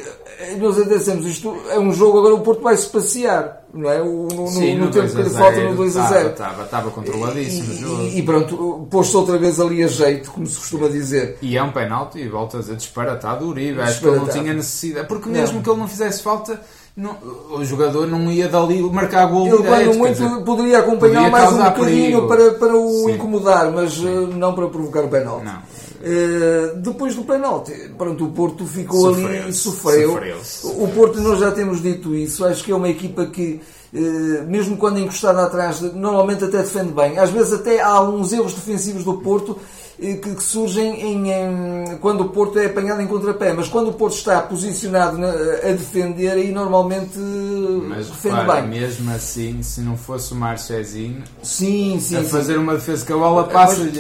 nós 0.59 0.77
até 0.79 0.97
dissemos, 0.97 1.25
isto 1.25 1.55
é 1.69 1.79
um 1.79 1.93
jogo, 1.93 2.19
agora 2.19 2.33
o 2.33 2.41
Porto 2.41 2.61
vai 2.61 2.75
se 2.75 2.87
passear, 2.87 3.63
não 3.73 3.89
é? 3.89 4.01
O, 4.01 4.27
no, 4.27 4.47
Sim, 4.47 4.75
no, 4.75 4.85
no 4.85 4.91
tempo 4.91 5.07
2 5.07 5.11
que 5.13 5.21
lhe 5.21 5.29
0, 5.29 5.43
falta 5.43 5.63
no 5.63 5.75
2 5.75 5.97
a 5.97 6.07
0. 6.07 6.29
Estava, 6.29 6.63
estava 6.63 6.91
controladíssimo 6.91 7.71
o 7.73 7.75
jogo. 7.77 8.01
E, 8.03 8.19
e 8.19 8.23
pronto, 8.23 8.87
pôs-se 8.89 9.15
outra 9.15 9.37
vez 9.37 9.59
ali 9.59 9.83
a 9.83 9.87
jeito, 9.87 10.31
como 10.31 10.45
se 10.45 10.57
costuma 10.57 10.89
dizer. 10.89 11.37
E 11.41 11.57
é 11.57 11.63
um 11.63 11.71
penalti, 11.71 12.19
e 12.19 12.27
volta 12.27 12.57
a 12.57 12.59
dizer 12.59 12.75
disparatado 12.75 13.45
o 13.45 13.49
Uribe. 13.49 13.79
Acho 13.79 14.01
que 14.01 14.07
ele 14.07 14.17
não 14.17 14.27
tinha 14.27 14.53
necessidade. 14.53 15.07
Porque 15.07 15.29
mesmo 15.29 15.61
que 15.61 15.69
ele 15.69 15.79
não 15.79 15.87
fizesse 15.87 16.21
falta, 16.21 16.59
não- 16.97 17.17
o 17.51 17.63
jogador 17.63 18.07
não 18.07 18.29
ia 18.31 18.47
dali 18.49 18.81
marcar 18.81 19.25
gol 19.27 19.47
Ele, 19.47 19.57
direto. 19.57 19.97
muito, 19.97 20.13
dizer, 20.21 20.43
poderia 20.43 20.79
acompanhar 20.79 21.29
mais 21.29 21.51
um 21.51 21.57
bocadinho 21.57 22.27
perigo. 22.27 22.27
para, 22.27 22.51
para 22.53 22.75
o 22.75 22.89
Sim. 23.05 23.11
incomodar, 23.13 23.71
mas 23.71 23.97
eh, 24.03 24.27
não 24.35 24.53
para 24.53 24.67
provocar 24.67 25.03
o 25.03 25.07
penalti. 25.09 25.45
Não. 25.45 25.61
Eh, 26.07 26.73
depois 26.75 27.15
do 27.15 27.23
penalti, 27.23 27.73
pronto, 27.97 28.25
o 28.25 28.29
Porto 28.31 28.63
ficou 28.67 29.07
ali 29.07 29.23
e 29.49 29.53
Sofreu-se, 29.53 29.53
sofreu. 29.53 30.09
sofreu-se. 30.11 30.67
O 30.67 30.87
Porto, 30.89 31.19
nós 31.19 31.39
já 31.39 31.51
temos 31.51 31.81
dito 31.81 32.13
isso, 32.13 32.45
acho 32.45 32.63
que 32.63 32.71
é 32.71 32.75
uma 32.75 32.87
equipa 32.89 33.25
que, 33.25 33.59
eh, 33.91 34.43
mesmo 34.47 34.77
quando 34.77 34.99
encostada 34.99 35.41
atrás, 35.43 35.81
normalmente 35.81 36.43
até 36.43 36.59
defende 36.59 36.91
bem. 36.93 37.17
Às 37.17 37.31
vezes 37.31 37.53
até 37.53 37.81
há 37.81 37.99
uns 38.01 38.31
erros 38.31 38.53
defensivos 38.53 39.03
do 39.03 39.15
Porto 39.15 39.57
que, 39.97 40.43
surgem 40.43 41.01
em, 41.01 41.31
em- 41.31 41.97
quando 42.01 42.21
o 42.21 42.29
Porto 42.29 42.59
é 42.59 42.65
apanhado 42.65 43.01
em 43.01 43.07
contrapé, 43.07 43.53
mas 43.53 43.67
quando 43.67 43.89
o 43.89 43.93
Porto 43.93 44.15
está 44.15 44.41
posicionado 44.41 45.17
na- 45.17 45.29
a 45.29 45.71
defender, 45.71 46.31
aí 46.31 46.51
normalmente 46.51 47.17
Mas 47.17 48.07
defende 48.07 48.35
repara, 48.35 48.61
bem. 48.61 48.69
mesmo 48.81 49.11
assim, 49.11 49.61
se 49.63 49.81
não 49.81 49.95
fosse 49.97 50.33
o 50.33 50.35
Marchezinho 50.35 51.23
Sim, 51.41 51.97
sim, 51.99 52.17
a 52.17 52.23
sim. 52.23 52.29
fazer 52.29 52.57
uma 52.57 52.73
defesa 52.75 53.05
que 53.05 53.13
a 53.13 53.17
bola 53.17 53.43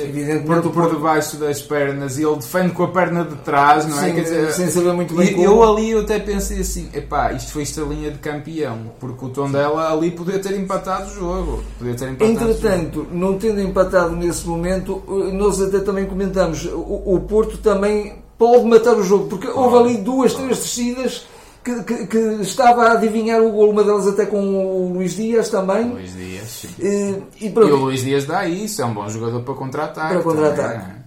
evidentemente, 0.03 0.61
por, 0.63 0.71
por 0.71 0.89
debaixo 0.95 1.37
das 1.37 1.61
pernas 1.61 2.17
e 2.17 2.23
ele 2.23 2.35
defende 2.35 2.71
com 2.73 2.83
a 2.83 2.87
perna 2.89 3.23
de 3.23 3.35
trás, 3.37 3.85
não 3.87 3.99
é? 4.01 4.09
Sim, 4.09 4.15
dizer, 4.21 4.51
sem 4.53 4.67
saber 4.69 4.93
muito 4.93 5.13
bem 5.15 5.27
e 5.29 5.33
como. 5.33 5.45
eu 5.45 5.63
ali 5.63 5.91
eu 5.91 6.01
até 6.01 6.19
pensei 6.19 6.59
assim, 6.59 6.89
epá, 6.93 7.31
isto 7.33 7.51
foi 7.51 7.61
esta 7.63 7.81
linha 7.81 8.11
de 8.11 8.17
campeão, 8.19 8.91
porque 8.99 9.25
o 9.25 9.29
tom 9.29 9.49
dela 9.49 9.91
ali 9.93 10.11
podia 10.11 10.39
ter 10.39 10.57
empatado 10.59 11.09
o 11.11 11.13
jogo. 11.13 11.63
Podia 11.77 11.93
ter 11.95 12.09
empatado 12.09 12.33
o 12.33 12.39
jogo. 12.39 12.51
Entretanto, 12.51 13.07
não 13.11 13.37
tendo 13.37 13.61
empatado 13.61 14.15
nesse 14.15 14.47
momento, 14.47 15.01
eh, 15.07 15.31
nós 15.31 15.61
até 15.61 15.79
também 15.85 16.05
comentamos, 16.05 16.65
o, 16.65 17.03
o 17.15 17.19
Porto 17.21 17.57
também 17.59 18.15
pode 18.37 18.65
matar 18.65 18.97
o 18.97 19.03
jogo, 19.03 19.27
porque 19.29 19.47
houve 19.47 19.77
ali 19.77 19.97
duas, 19.97 20.33
três 20.33 20.57
descidas 20.57 21.25
que, 21.63 21.83
que- 21.83 22.07
que 22.07 22.17
estava 22.41 22.83
a 22.87 22.91
adivinhar 22.93 23.41
o 23.41 23.51
gol, 23.51 23.69
uma 23.71 23.83
delas 23.83 24.07
até 24.07 24.25
com 24.25 24.39
o 24.39 24.93
Luís 24.93 25.15
Dias 25.15 25.47
também. 25.49 25.89
Luís 25.89 26.13
Dias. 26.13 26.65
Eh, 26.79 27.13
E, 27.39 27.45
E 27.47 27.49
pronto, 27.49 27.73
o 27.73 27.77
Luís 27.85 28.03
Dias 28.03 28.25
dá 28.25 28.45
isso, 28.47 28.81
é 28.81 28.85
um 28.85 28.93
bom 28.93 29.07
jogador 29.07 29.41
para 29.43 29.53
contra-ataque. 29.53 30.13
Para 30.13 30.21
contra-ataque. 30.23 30.79
também, 30.79 31.05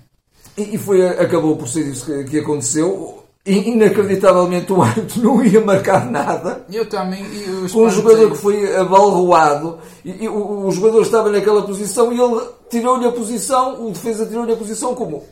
E 0.72 0.74
e 0.74 0.78
foi, 0.78 1.06
acabou 1.06 1.56
por 1.56 1.68
ser 1.68 1.82
isso 1.86 2.06
que, 2.06 2.24
que 2.24 2.38
aconteceu. 2.40 3.17
E, 3.48 3.70
inacreditavelmente 3.70 4.72
o 4.72 4.82
árbitro 4.82 5.22
não 5.22 5.42
ia 5.42 5.60
marcar 5.60 6.10
nada. 6.10 6.64
Eu 6.70 6.86
também. 6.86 7.24
Eu 7.46 7.68
Com 7.70 7.86
um 7.86 7.90
jogador 7.90 8.30
que 8.30 8.36
foi 8.36 8.76
abalroado 8.76 9.78
e, 10.04 10.24
e 10.24 10.28
o, 10.28 10.66
o 10.66 10.70
jogador 10.70 11.02
estava 11.02 11.30
naquela 11.30 11.62
posição 11.62 12.12
e 12.12 12.20
ele 12.20 12.40
tirou-lhe 12.68 13.06
a 13.06 13.12
posição, 13.12 13.86
o 13.86 13.90
defesa 13.90 14.26
tirou-lhe 14.26 14.52
a 14.52 14.56
posição 14.56 14.94
como 14.94 15.24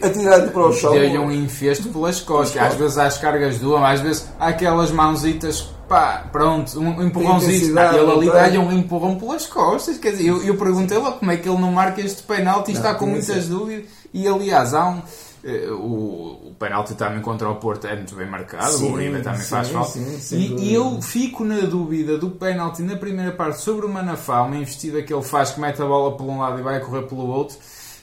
atirado 0.00 0.50
para 0.52 0.66
o 0.66 0.72
chão. 0.72 0.92
Deu-lhe 0.92 1.18
um 1.18 1.32
infesto 1.32 1.88
pelas 1.88 2.20
costas. 2.20 2.62
Às 2.62 2.74
vezes 2.74 2.98
há 2.98 3.06
as 3.06 3.18
cargas 3.18 3.58
do 3.58 3.76
às 3.76 4.00
vezes 4.00 4.28
há 4.38 4.48
aquelas 4.48 4.90
mãozitas, 4.92 5.62
pá, 5.88 6.24
pronto, 6.30 6.78
um 6.78 7.02
empurrãozinho. 7.02 7.56
intensidade, 7.56 7.98
Ele 7.98 8.10
ali 8.10 8.26
dá-lhe 8.26 8.58
um 8.58 8.70
empurrão 8.70 9.16
pelas 9.16 9.46
costas. 9.46 9.98
Quer 9.98 10.12
dizer, 10.12 10.26
eu, 10.26 10.42
eu 10.44 10.56
perguntei-lhe 10.56 11.10
como 11.12 11.30
é 11.30 11.36
que 11.36 11.48
ele 11.48 11.58
não 11.58 11.72
marca 11.72 12.00
este 12.00 12.22
penalti 12.22 12.70
e 12.70 12.74
está 12.74 12.94
com 12.94 13.06
muitas 13.06 13.48
dúvidas. 13.48 13.86
E 14.14 14.28
aliás, 14.28 14.74
há 14.74 14.88
um. 14.88 15.02
Eh, 15.44 15.68
O, 15.70 16.48
o 16.50 16.54
penalti 16.58 16.94
também 16.94 17.20
contra 17.20 17.48
o 17.48 17.56
Porto 17.56 17.86
é 17.86 17.96
muito 17.96 18.14
bem 18.14 18.26
marcado, 18.28 18.72
Sim, 18.72 18.90
o 18.90 18.92
Uribe 18.94 19.22
também 19.22 19.40
sim, 19.40 19.48
faz 19.48 19.68
falta. 19.68 19.90
sim, 19.90 20.36
e, 20.36 20.70
e 20.70 20.74
eu 20.74 21.00
fico 21.02 21.44
na 21.44 21.60
dúvida 21.60 22.16
do 22.18 22.30
penalti 22.30 22.82
na 22.82 22.96
primeira 22.96 23.32
parte 23.32 23.60
sobre 23.60 23.86
o 23.86 23.88
Manafá, 23.88 24.42
uma 24.42 24.56
investida 24.56 25.02
que 25.02 25.12
ele 25.12 25.22
faz 25.22 25.50
que 25.50 25.60
mete 25.60 25.80
a 25.82 25.86
bola 25.86 26.16
por 26.16 26.24
um 26.24 26.38
lado 26.38 26.58
e 26.58 26.62
vai 26.62 26.78
correr 26.80 27.02
pelo 27.02 27.26
outro. 27.26 27.56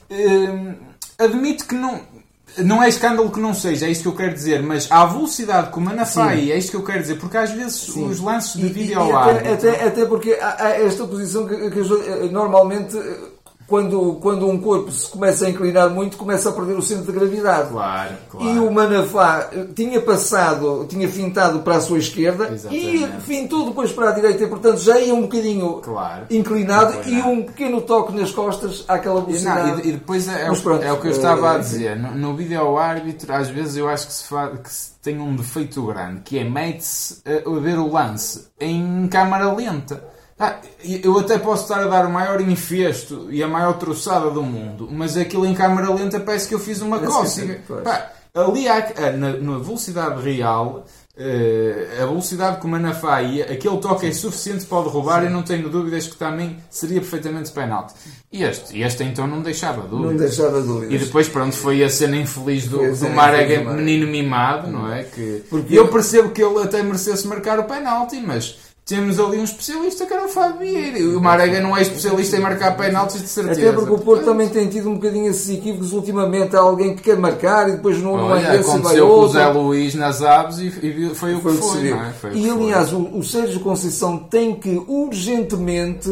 Hum, 0.10 0.76
admito 1.18 1.66
que 1.66 1.76
não. 1.76 2.02
Não 2.58 2.82
é 2.82 2.90
escândalo 2.90 3.30
que 3.30 3.40
não 3.40 3.54
seja, 3.54 3.86
é 3.86 3.92
isso 3.92 4.02
que 4.02 4.08
eu 4.08 4.16
quero 4.16 4.34
dizer, 4.34 4.64
mas 4.64 4.92
à 4.92 5.06
velocidade 5.06 5.72
que 5.72 5.78
o 5.78 5.82
Manafá 5.82 6.34
ia, 6.34 6.56
é 6.56 6.58
isto 6.58 6.72
que 6.72 6.78
eu 6.78 6.84
quero 6.84 7.00
dizer, 7.00 7.20
porque 7.20 7.38
às 7.38 7.52
vezes 7.52 7.76
Sim. 7.76 8.10
os 8.10 8.20
lances 8.20 8.54
de 8.60 8.66
E- 8.66 8.70
vídeo 8.70 8.92
e- 8.94 8.96
ao 8.96 9.08
e 9.08 9.12
ar. 9.14 9.30
até, 9.38 9.54
até, 9.54 9.88
até 9.88 10.06
porque 10.08 10.32
há, 10.42 10.56
há 10.66 10.70
esta 10.82 11.06
posição 11.06 11.48
que, 11.48 11.56
que 11.70 11.80
eh, 11.80 12.28
normalmente 12.32 12.98
eh, 12.98 13.18
quando, 13.70 14.16
quando 14.16 14.48
um 14.48 14.60
corpo 14.60 14.92
se 14.92 15.08
começa 15.10 15.46
a 15.46 15.50
inclinar 15.50 15.90
muito 15.90 16.18
começa 16.18 16.50
a 16.50 16.52
perder 16.52 16.74
o 16.78 16.82
centro 16.82 17.06
de 17.06 17.12
gravidade. 17.20 17.70
Claro, 17.70 18.16
claro. 18.30 18.46
E 18.50 18.60
o 18.60 18.72
Manafá 18.72 19.50
eh, 19.54 19.66
tinha 19.76 20.02
passado, 20.02 20.86
tinha 20.90 21.08
fintado 21.08 21.60
para 21.60 21.76
a 21.78 21.82
sua 21.82 22.00
esquerda 22.00 22.50
Exatamente. 22.52 23.04
e 23.18 23.22
fintou 23.22 23.66
depois 23.68 23.92
para 23.92 24.10
a 24.10 24.12
direita 24.12 24.44
e 24.44 24.48
portanto 24.48 24.80
já 24.80 25.00
ia 25.00 25.14
um 25.14 25.22
bocadinho 25.22 25.74
Claro. 25.82 26.26
inclinado, 26.30 27.08
e 27.08 27.22
um 27.22 27.44
pequeno 27.44 27.80
toque 27.82 28.12
nas 28.14 28.32
costas 28.32 28.84
àquela 28.88 29.20
E, 29.22 29.26
velocidade. 29.26 29.72
não, 29.72 29.80
e- 29.80 29.88
e 29.90 29.92
depois 29.94 30.28
é, 30.28 30.48
é 30.48 30.52
o, 30.52 30.56
pronto, 30.60 30.84
é 30.84 30.92
o 30.92 30.98
que 31.00 31.08
eu 31.08 31.12
estava 31.12 31.52
a 31.52 31.56
eh, 31.56 31.60
dizer. 31.60 31.96
No, 31.98 32.16
no 32.16 32.36
vídeo 32.36 32.60
ao 32.60 32.78
árbitro, 32.78 33.32
às 33.34 33.50
vezes 33.50 33.78
eu 33.78 33.88
acho 33.88 34.08
que 34.08 34.14
se, 34.14 34.24
fa, 34.24 34.48
que 34.50 34.74
se 34.74 34.92
tem 35.02 35.20
um 35.20 35.36
defeito 35.36 35.86
grande, 35.86 36.22
que 36.22 36.40
é 36.40 36.44
mete-se 36.44 37.22
a, 37.26 37.48
a 37.50 37.60
ver 37.60 37.78
o 37.78 37.92
lance 37.92 38.48
em 38.60 39.08
câmara 39.08 39.54
lenta. 39.54 40.04
Ah, 40.40 40.56
eu 41.04 41.18
até 41.20 41.38
posso 41.38 41.64
estar 41.64 41.82
a 41.84 41.88
dar 41.88 42.06
o 42.06 42.10
maior 42.10 42.40
infesto 42.40 43.28
e 43.30 43.44
a 43.44 43.48
maior 43.48 43.74
troçada 43.78 44.30
do 44.30 44.42
mundo, 44.42 44.88
mas 44.90 45.18
aquilo 45.18 45.46
em 45.46 45.54
câmara 45.54 45.94
lenta 45.94 46.20
parece 46.20 46.48
que 46.48 46.56
eu 46.56 46.60
fiz 46.60 46.82
uma 46.82 46.98
Parece 46.98 47.18
cócega. 47.18 47.54
sim. 47.68 47.84
Pá, 47.84 48.12
ali 48.34 48.68
há, 48.68 48.78
ah, 48.96 49.12
na, 49.12 49.34
na 49.34 49.58
velocidade 49.58 50.22
real, 50.24 50.86
eh, 51.18 51.98
a 52.02 52.06
velocidade 52.06 52.62
que 52.62 52.66
o 52.66 52.70
Manafá 52.70 53.22
ia, 53.22 53.44
aquele 53.52 53.78
toque 53.80 54.06
é 54.08 54.12
suficiente 54.14 54.66
para 54.66 54.78
o 54.78 54.84
derrubar 54.84 55.26
e 55.26 55.30
não 55.30 55.44
tenho 55.44 55.68
dúvidas 55.68 56.08
que 56.08 56.16
também 56.16 56.56
seria 56.70 57.02
perfeitamente 57.02 57.52
penalti. 57.52 57.94
E 58.32 58.42
este, 58.44 58.80
este 58.80 59.04
então 59.04 59.28
não 59.28 59.42
deixava 59.42 59.82
não 59.82 59.90
dúvidas. 60.04 60.38
deixava 60.38 60.62
dúvidas. 60.62 60.94
E 60.94 60.98
depois, 61.06 61.28
pronto, 61.28 61.54
foi 61.58 61.84
a 61.84 61.90
cena 61.90 62.16
infeliz 62.16 62.68
do, 62.68 62.78
Marega, 62.78 62.96
do 62.96 63.10
Marega. 63.10 63.74
menino 63.74 64.08
mimado, 64.08 64.72
não 64.72 64.90
é? 64.90 65.04
Que 65.04 65.44
Porque- 65.50 65.78
eu 65.78 65.90
percebo 65.90 66.30
que 66.30 66.42
ele 66.42 66.64
até 66.64 66.82
merecesse 66.82 67.28
marcar 67.28 67.60
o 67.60 67.66
penalti, 67.66 68.22
mas 68.26 68.58
temos 68.90 69.20
ali 69.20 69.38
um 69.38 69.44
especialista 69.44 70.06
que 70.06 70.14
era 70.14 70.26
o 70.26 70.28
Fábio 70.28 70.60
Vieira. 70.60 70.98
E 70.98 71.16
o 71.16 71.22
Marega 71.22 71.60
não 71.62 71.78
é 71.78 71.82
especialista 71.84 72.36
em 72.38 72.40
marcar 72.40 72.76
penaltis 72.76 73.22
de 73.22 73.28
certeza. 73.28 73.62
Até 73.62 73.72
porque 73.72 73.94
o 73.94 74.00
Porto 74.00 74.26
também 74.26 74.50
tem 74.50 74.68
tido 74.68 74.90
um 74.90 74.96
bocadinho 74.96 75.28
esses 75.30 75.48
equívocos 75.50 75.94
ultimamente. 75.94 76.56
Há 76.56 76.60
alguém 76.60 76.96
que 76.96 77.04
quer 77.04 77.18
marcar 77.18 77.70
e 77.70 77.74
depois 77.74 78.02
não, 78.02 78.18
não 78.18 78.36
é 78.36 78.40
Olha, 78.48 78.60
esse 78.60 78.78
vai 78.80 78.98
com 78.98 79.04
o 79.06 79.08
outro. 79.08 79.34
Zé 79.40 79.48
Luís 79.48 79.94
nas 79.96 80.22
aves 80.24 80.58
e, 80.58 80.68
e 80.68 81.16
foi 81.16 81.36
o 81.36 81.38
que 81.38 81.44
Foi 81.44 81.54
que 81.54 81.60
foi, 81.60 81.70
se 81.78 81.78
viu. 81.84 81.96
não 81.96 82.04
é? 82.04 82.12
Foi 82.14 82.30
E 82.32 82.34
que 82.42 82.50
foi. 82.50 82.62
aliás, 82.64 82.92
o, 82.92 83.18
o 83.18 83.24
Sérgio 83.24 83.60
Conceição 83.60 84.18
tem 84.18 84.56
que 84.56 84.82
urgentemente 84.88 86.10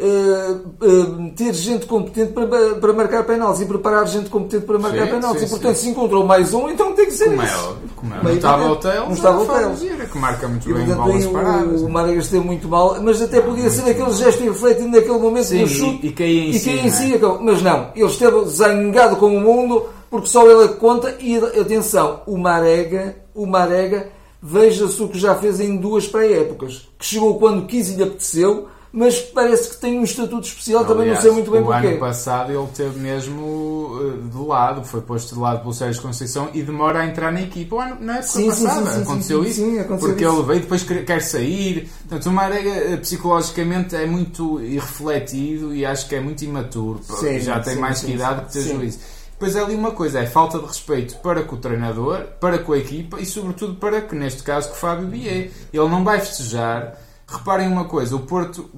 eh, 0.00 0.56
eh, 0.82 1.32
ter 1.36 1.52
gente 1.54 1.84
competente 1.86 2.32
para, 2.32 2.46
para 2.76 2.92
marcar 2.92 3.24
penaltis 3.24 3.60
e 3.60 3.66
preparar 3.66 4.06
gente 4.06 4.30
competente 4.30 4.64
para 4.64 4.78
marcar 4.78 5.04
Sim, 5.06 5.10
penaltis. 5.12 5.40
sim, 5.40 5.46
e 5.46 5.50
portanto, 5.50 5.76
sim. 5.76 5.82
se 5.82 5.88
encontrou 5.90 6.24
mais 6.26 6.54
um, 6.54 6.68
então 6.68 6.92
tem 6.94 7.06
que 7.06 7.12
ser 7.12 7.26
Como 7.26 7.42
é 7.42 7.44
isso. 7.44 7.68
óbvio, 7.68 7.88
como 7.96 8.14
é. 8.14 8.22
Não 8.22 8.30
estava 8.32 8.62
evidente, 8.64 8.86
o 8.88 9.00
não 9.06 9.12
estava 9.12 9.68
o. 9.68 9.74
Vieira, 9.74 10.06
que 10.06 10.18
marca 10.18 10.48
muito 10.48 10.70
E 10.70 10.72
bem 10.72 10.86
portanto, 10.86 11.04
bolas 11.06 11.26
paradas. 11.26 11.80
o, 11.82 11.86
o 11.86 11.90
Málaga 11.90 12.18
esteve 12.18 12.44
muito 12.46 12.68
mal, 12.68 12.96
mas 13.02 13.20
até 13.22 13.40
podia 13.40 13.70
ser 13.70 13.90
aquele 13.90 14.12
gesto 14.12 14.42
irrefletido 14.42 14.88
naquele 14.88 15.18
momento 15.18 15.48
do 15.50 15.66
chute 15.68 16.06
e- 16.06 16.08
e 16.08 16.12
caía 16.12 16.40
em 16.46 16.50
e 16.50 16.58
si, 16.58 16.64
caía 16.70 16.82
em 16.82 16.86
é? 16.86 16.90
si, 16.90 17.14
acabou. 17.14 17.38
Mas 17.42 17.62
não, 17.62 17.90
ele 17.94 18.06
esteve 18.06 18.44
zangado 18.46 19.16
com 19.16 19.36
o 19.36 19.40
mundo 19.40 19.84
porque 20.10 20.26
só 20.28 20.48
ele 20.50 20.64
é 20.64 20.68
que 20.68 20.74
conta. 20.74 21.14
E 21.20 21.36
atenção, 21.36 22.22
o 22.26 22.36
Marega, 22.38 23.16
o 23.34 23.46
Marega, 23.46 24.08
veja-se 24.42 25.02
o 25.02 25.08
que 25.08 25.18
já 25.18 25.34
fez 25.34 25.60
em 25.60 25.76
duas 25.76 26.06
pré-épocas, 26.08 26.88
que 26.98 27.04
chegou 27.04 27.38
quando 27.38 27.66
quis 27.66 27.90
e 27.90 27.94
lhe 27.96 28.02
apeteceu. 28.02 28.66
Mas 28.92 29.20
parece 29.20 29.70
que 29.70 29.76
tem 29.76 29.98
um 30.00 30.02
estatuto 30.02 30.48
especial, 30.48 30.80
também 30.80 30.96
não 31.06 31.12
Aliás, 31.12 31.22
sei 31.22 31.30
muito 31.30 31.48
bem 31.48 31.60
o 31.60 31.64
porquê. 31.64 31.86
ano 31.86 31.98
passado 31.98 32.50
ele 32.50 32.66
teve 32.74 32.98
mesmo 32.98 33.98
eh, 34.00 34.28
de 34.36 34.44
lado, 34.44 34.82
foi 34.84 35.00
posto 35.00 35.34
de 35.34 35.40
lado 35.40 35.60
pelo 35.60 35.72
Sérgio 35.72 36.02
Conceição 36.02 36.50
e 36.52 36.60
demora 36.62 36.98
a 37.00 37.06
entrar 37.06 37.30
na 37.30 37.40
equipa. 37.40 37.76
O 37.76 37.80
ano, 37.80 37.98
na 38.00 38.14
época 38.14 38.28
Sim, 38.28 38.48
passada 38.48 38.86
sim, 38.90 38.96
sim, 38.96 39.02
aconteceu 39.02 39.44
isso, 39.44 39.62
aconteceu 39.62 39.98
porque 39.98 40.24
isso. 40.24 40.34
ele 40.34 40.42
veio 40.42 40.60
depois 40.60 40.82
quer, 40.82 41.22
sair. 41.22 41.88
Portanto, 42.08 42.26
o 42.26 42.32
Marega 42.32 42.70
eh, 42.70 42.96
psicologicamente 42.96 43.94
é 43.94 44.06
muito 44.06 44.60
irrefletido 44.60 45.72
e 45.72 45.86
acho 45.86 46.08
que 46.08 46.16
é 46.16 46.20
muito 46.20 46.42
imaturo. 46.44 47.00
Já 47.40 47.60
tem 47.60 47.76
mais 47.76 48.00
que 48.00 48.12
idade 48.12 48.46
que 48.46 48.52
ter 48.54 48.62
juízo. 48.62 48.98
Depois 49.32 49.54
é 49.56 49.60
ali 49.60 49.74
uma 49.74 49.92
coisa, 49.92 50.18
é 50.18 50.26
falta 50.26 50.58
de 50.58 50.66
respeito 50.66 51.16
para 51.18 51.42
com 51.44 51.56
o 51.56 51.58
treinador, 51.58 52.24
para 52.40 52.58
com 52.58 52.72
a 52.72 52.78
equipa 52.78 53.20
e 53.20 53.24
sobretudo 53.24 53.76
para 53.76 54.00
que, 54.02 54.14
neste 54.14 54.42
caso, 54.42 54.68
com 54.68 54.74
o 54.74 54.78
Fábio 54.78 55.06
Bier. 55.06 55.50
Ele 55.72 55.88
não 55.88 56.02
vai 56.04 56.20
festejar. 56.20 56.98
Reparem 57.30 57.68
uma 57.68 57.84
coisa, 57.84 58.16
o 58.16 58.20
Porto 58.20 58.70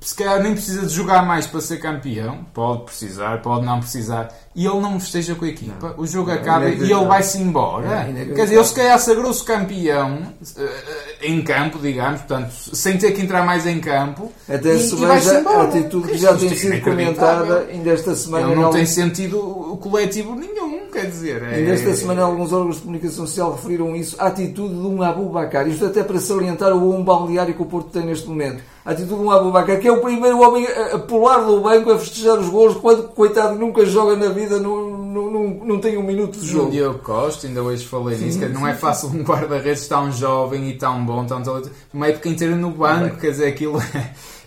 se 0.00 0.14
calhar 0.14 0.42
nem 0.42 0.54
precisa 0.54 0.86
de 0.86 0.94
jogar 0.94 1.24
mais 1.26 1.46
para 1.46 1.60
ser 1.60 1.78
campeão, 1.78 2.38
pode 2.54 2.84
precisar, 2.84 3.42
pode 3.42 3.66
não 3.66 3.80
precisar, 3.80 4.28
e 4.56 4.64
ele 4.64 4.80
não 4.80 4.98
festeja 4.98 5.34
com 5.34 5.44
a 5.44 5.48
equipa, 5.48 5.94
o 5.98 6.06
jogo 6.06 6.30
Não, 6.30 6.36
acaba 6.36 6.68
e 6.70 6.90
ele 6.90 7.04
vai-se 7.04 7.38
embora. 7.38 8.06
Não. 8.06 8.34
Quer 8.34 8.44
dizer, 8.44 8.54
ele 8.54 8.64
se 8.64 8.74
calhar 8.74 8.98
sagrou-se 8.98 9.44
campeão 9.44 10.32
eh, 10.56 11.16
em 11.22 11.42
campo, 11.42 11.78
digamos, 11.78 12.20
portanto, 12.22 12.50
sem 12.50 12.96
ter 12.96 13.12
que 13.12 13.20
entrar 13.20 13.44
mais 13.44 13.66
em 13.66 13.78
campo, 13.78 14.32
Até 14.48 14.74
e, 14.74 14.80
se 14.80 14.96
veja 14.96 15.42
a 15.46 15.62
atitude 15.64 16.08
que 16.08 16.18
já 16.18 16.34
tem 16.34 16.50
é 16.50 16.56
sido 16.56 16.80
comentada 16.80 17.66
ainda 17.70 17.90
esta 17.90 18.14
semana. 18.14 18.46
Ele 18.46 18.54
não 18.54 18.70
em 18.70 18.72
tem 18.72 18.86
sentido 18.86 19.78
coletivo 19.82 20.34
nenhum. 20.34 20.69
Quer 21.00 21.06
dizer. 21.06 21.42
É... 21.42 21.54
Ainda 21.56 21.70
esta 21.70 21.94
semana 21.94 22.22
alguns 22.22 22.52
órgãos 22.52 22.76
de 22.76 22.82
comunicação 22.82 23.26
social 23.26 23.52
referiram 23.52 23.94
isso, 23.96 24.16
a 24.18 24.26
atitude 24.26 24.74
de 24.74 24.86
um 24.86 25.02
Abu 25.02 25.28
Bakar. 25.28 25.66
Isto 25.68 25.86
até 25.86 26.02
para 26.02 26.18
salientar 26.20 26.72
o 26.72 26.80
bom 26.80 27.02
balneário 27.02 27.54
que 27.54 27.62
o 27.62 27.66
Porto 27.66 27.90
tem 27.90 28.04
neste 28.04 28.28
momento. 28.28 28.62
A 28.84 28.92
atitude 28.92 29.14
de 29.14 29.20
um 29.20 29.30
Abu 29.30 29.50
Bakar, 29.50 29.78
que 29.78 29.88
é 29.88 29.92
o 29.92 30.00
primeiro 30.00 30.40
homem 30.40 30.66
a 30.66 30.98
pular 30.98 31.38
do 31.38 31.60
banco 31.60 31.90
a 31.90 31.98
festejar 31.98 32.38
os 32.38 32.48
gols, 32.48 32.76
quando, 32.76 33.08
coitado, 33.08 33.58
nunca 33.58 33.84
joga 33.84 34.16
na 34.16 34.32
vida, 34.32 34.58
não, 34.58 34.90
não, 34.90 35.30
não, 35.30 35.48
não 35.64 35.78
tem 35.78 35.96
um 35.98 36.02
minuto 36.02 36.38
de 36.38 36.46
jogo. 36.46 36.68
O 36.68 36.70
Diogo 36.70 36.98
Costa, 37.00 37.46
ainda 37.46 37.62
hoje 37.62 37.86
falei 37.86 38.16
nisso, 38.18 38.38
que 38.38 38.46
não 38.46 38.66
é 38.66 38.74
fácil 38.74 39.08
um 39.08 39.22
guarda-redes 39.22 39.86
tão 39.86 40.10
jovem 40.10 40.70
e 40.70 40.74
tão 40.74 41.04
bom, 41.04 41.24
tão 41.24 41.42
talento, 41.42 41.70
uma 41.92 42.08
época 42.08 42.28
inteira 42.28 42.56
no 42.56 42.70
banco, 42.70 43.16
quer 43.16 43.30
dizer, 43.30 43.48
aquilo... 43.48 43.80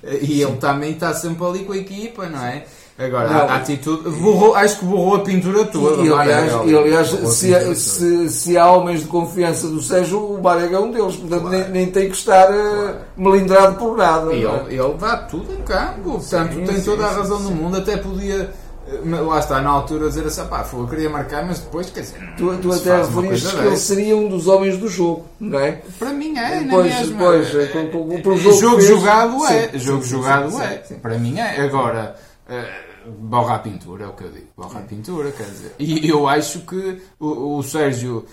e 0.03 0.41
ele 0.41 0.57
também 0.57 0.91
está 0.91 1.13
sempre 1.13 1.45
ali 1.45 1.60
com 1.60 1.72
a 1.72 1.77
equipa, 1.77 2.27
não 2.27 2.43
é? 2.43 2.65
Agora, 2.97 3.27
não, 3.27 3.41
a, 3.50 3.55
atitude. 3.55 4.07
Borrou, 4.09 4.55
acho 4.55 4.79
que 4.79 4.85
borrou 4.85 5.15
a 5.15 5.19
pintura 5.21 5.65
toda. 5.65 6.03
E, 6.03 6.13
aliás, 6.13 6.51
e, 6.65 6.77
aliás 6.77 7.07
se, 7.09 7.75
se, 7.75 8.29
se, 8.29 8.57
há 8.57 8.71
homens 8.71 9.01
de 9.01 9.07
confiança 9.07 9.67
do 9.67 9.81
Sérgio, 9.81 10.19
o 10.19 10.41
Marega 10.41 10.77
é 10.77 10.79
um 10.79 10.91
deles. 10.91 11.15
Portanto, 11.15 11.41
claro. 11.41 11.57
nem, 11.57 11.69
nem, 11.69 11.85
tem 11.88 12.07
que 12.07 12.15
estar 12.15 12.51
uh, 12.51 12.53
claro. 12.53 12.97
melindrado 13.17 13.75
por 13.77 13.97
nada. 13.97 14.31
E 14.31 14.43
ele, 14.43 14.79
ele 14.79 14.93
dá 15.00 15.17
tudo 15.17 15.51
em 15.53 15.62
campo. 15.63 16.12
Portanto, 16.12 16.53
sim, 16.53 16.65
tem 16.65 16.75
sim, 16.77 16.83
toda 16.83 17.05
a 17.05 17.12
razão 17.12 17.39
sim, 17.39 17.45
do 17.45 17.51
mundo. 17.51 17.77
Até 17.77 17.97
podia. 17.97 18.51
Eh, 18.85 19.21
lá 19.21 19.39
está, 19.39 19.62
na 19.62 19.69
altura, 19.69 20.09
dizer 20.09 20.27
assim, 20.27 20.45
pá, 20.45 20.65
eu 20.71 20.88
queria 20.88 21.09
marcar, 21.09 21.45
mas 21.45 21.59
depois, 21.59 21.89
quer 21.89 22.01
dizer, 22.01 22.19
tu, 22.38 22.55
tu 22.57 22.71
até 22.71 22.97
referiste 22.97 23.55
que 23.55 23.65
ele 23.65 23.77
seria 23.77 24.15
um 24.17 24.27
dos 24.27 24.47
homens 24.47 24.77
do 24.77 24.89
jogo, 24.89 25.25
não 25.39 25.57
é? 25.57 25.81
Para 25.97 26.09
mim 26.09 26.38
é, 26.38 26.59
depois, 26.59 27.12
não 27.12 27.33
é 27.33 27.63
é, 27.63 27.67
com, 27.67 27.88
com, 28.21 28.38
jogo, 28.38 28.59
jogo 28.59 28.81
jogado 28.81 29.45
é, 29.45 29.71
jogo 29.79 30.03
jogado 30.03 30.62
é, 30.62 30.83
para 31.01 31.17
mim 31.17 31.39
é. 31.39 31.62
Agora, 31.62 32.15
uh, 32.47 33.12
borra 33.12 33.55
a 33.55 33.59
pintura, 33.59 34.05
é 34.05 34.07
o 34.07 34.13
que 34.13 34.23
eu 34.23 34.31
digo. 34.31 34.47
Borra 34.55 34.79
a 34.79 34.83
pintura, 34.83 35.31
quer 35.31 35.45
dizer. 35.45 35.75
E 35.79 36.07
eu 36.07 36.27
acho 36.27 36.62
que 36.62 37.01
o, 37.19 37.57
o 37.57 37.63
Sérgio, 37.63 38.25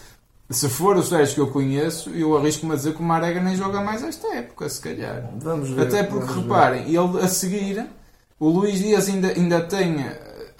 se 0.49 0.69
for 0.69 0.97
o 0.97 1.03
Sérgio 1.03 1.35
que 1.35 1.41
eu 1.41 1.49
conheço, 1.49 2.11
eu 2.11 2.37
arrisco-me 2.37 2.73
a 2.73 2.77
dizer 2.77 2.95
que 2.95 3.01
o 3.01 3.05
Marega 3.05 3.41
nem 3.41 3.57
joga 3.57 3.81
mais 3.81 4.03
esta 4.03 4.29
época, 4.35 4.69
se 4.69 4.81
calhar. 4.81 5.31
Vamos 5.37 5.71
ver. 5.71 5.87
Até 5.87 6.03
porque, 6.03 6.33
reparem, 6.33 6.85
ver. 6.85 6.91
ele 6.91 7.25
a 7.25 7.29
seguir, 7.29 7.87
o 8.39 8.49
Luís 8.49 8.79
Dias 8.79 9.09
ainda, 9.09 9.29
ainda 9.29 9.61
tem 9.61 9.97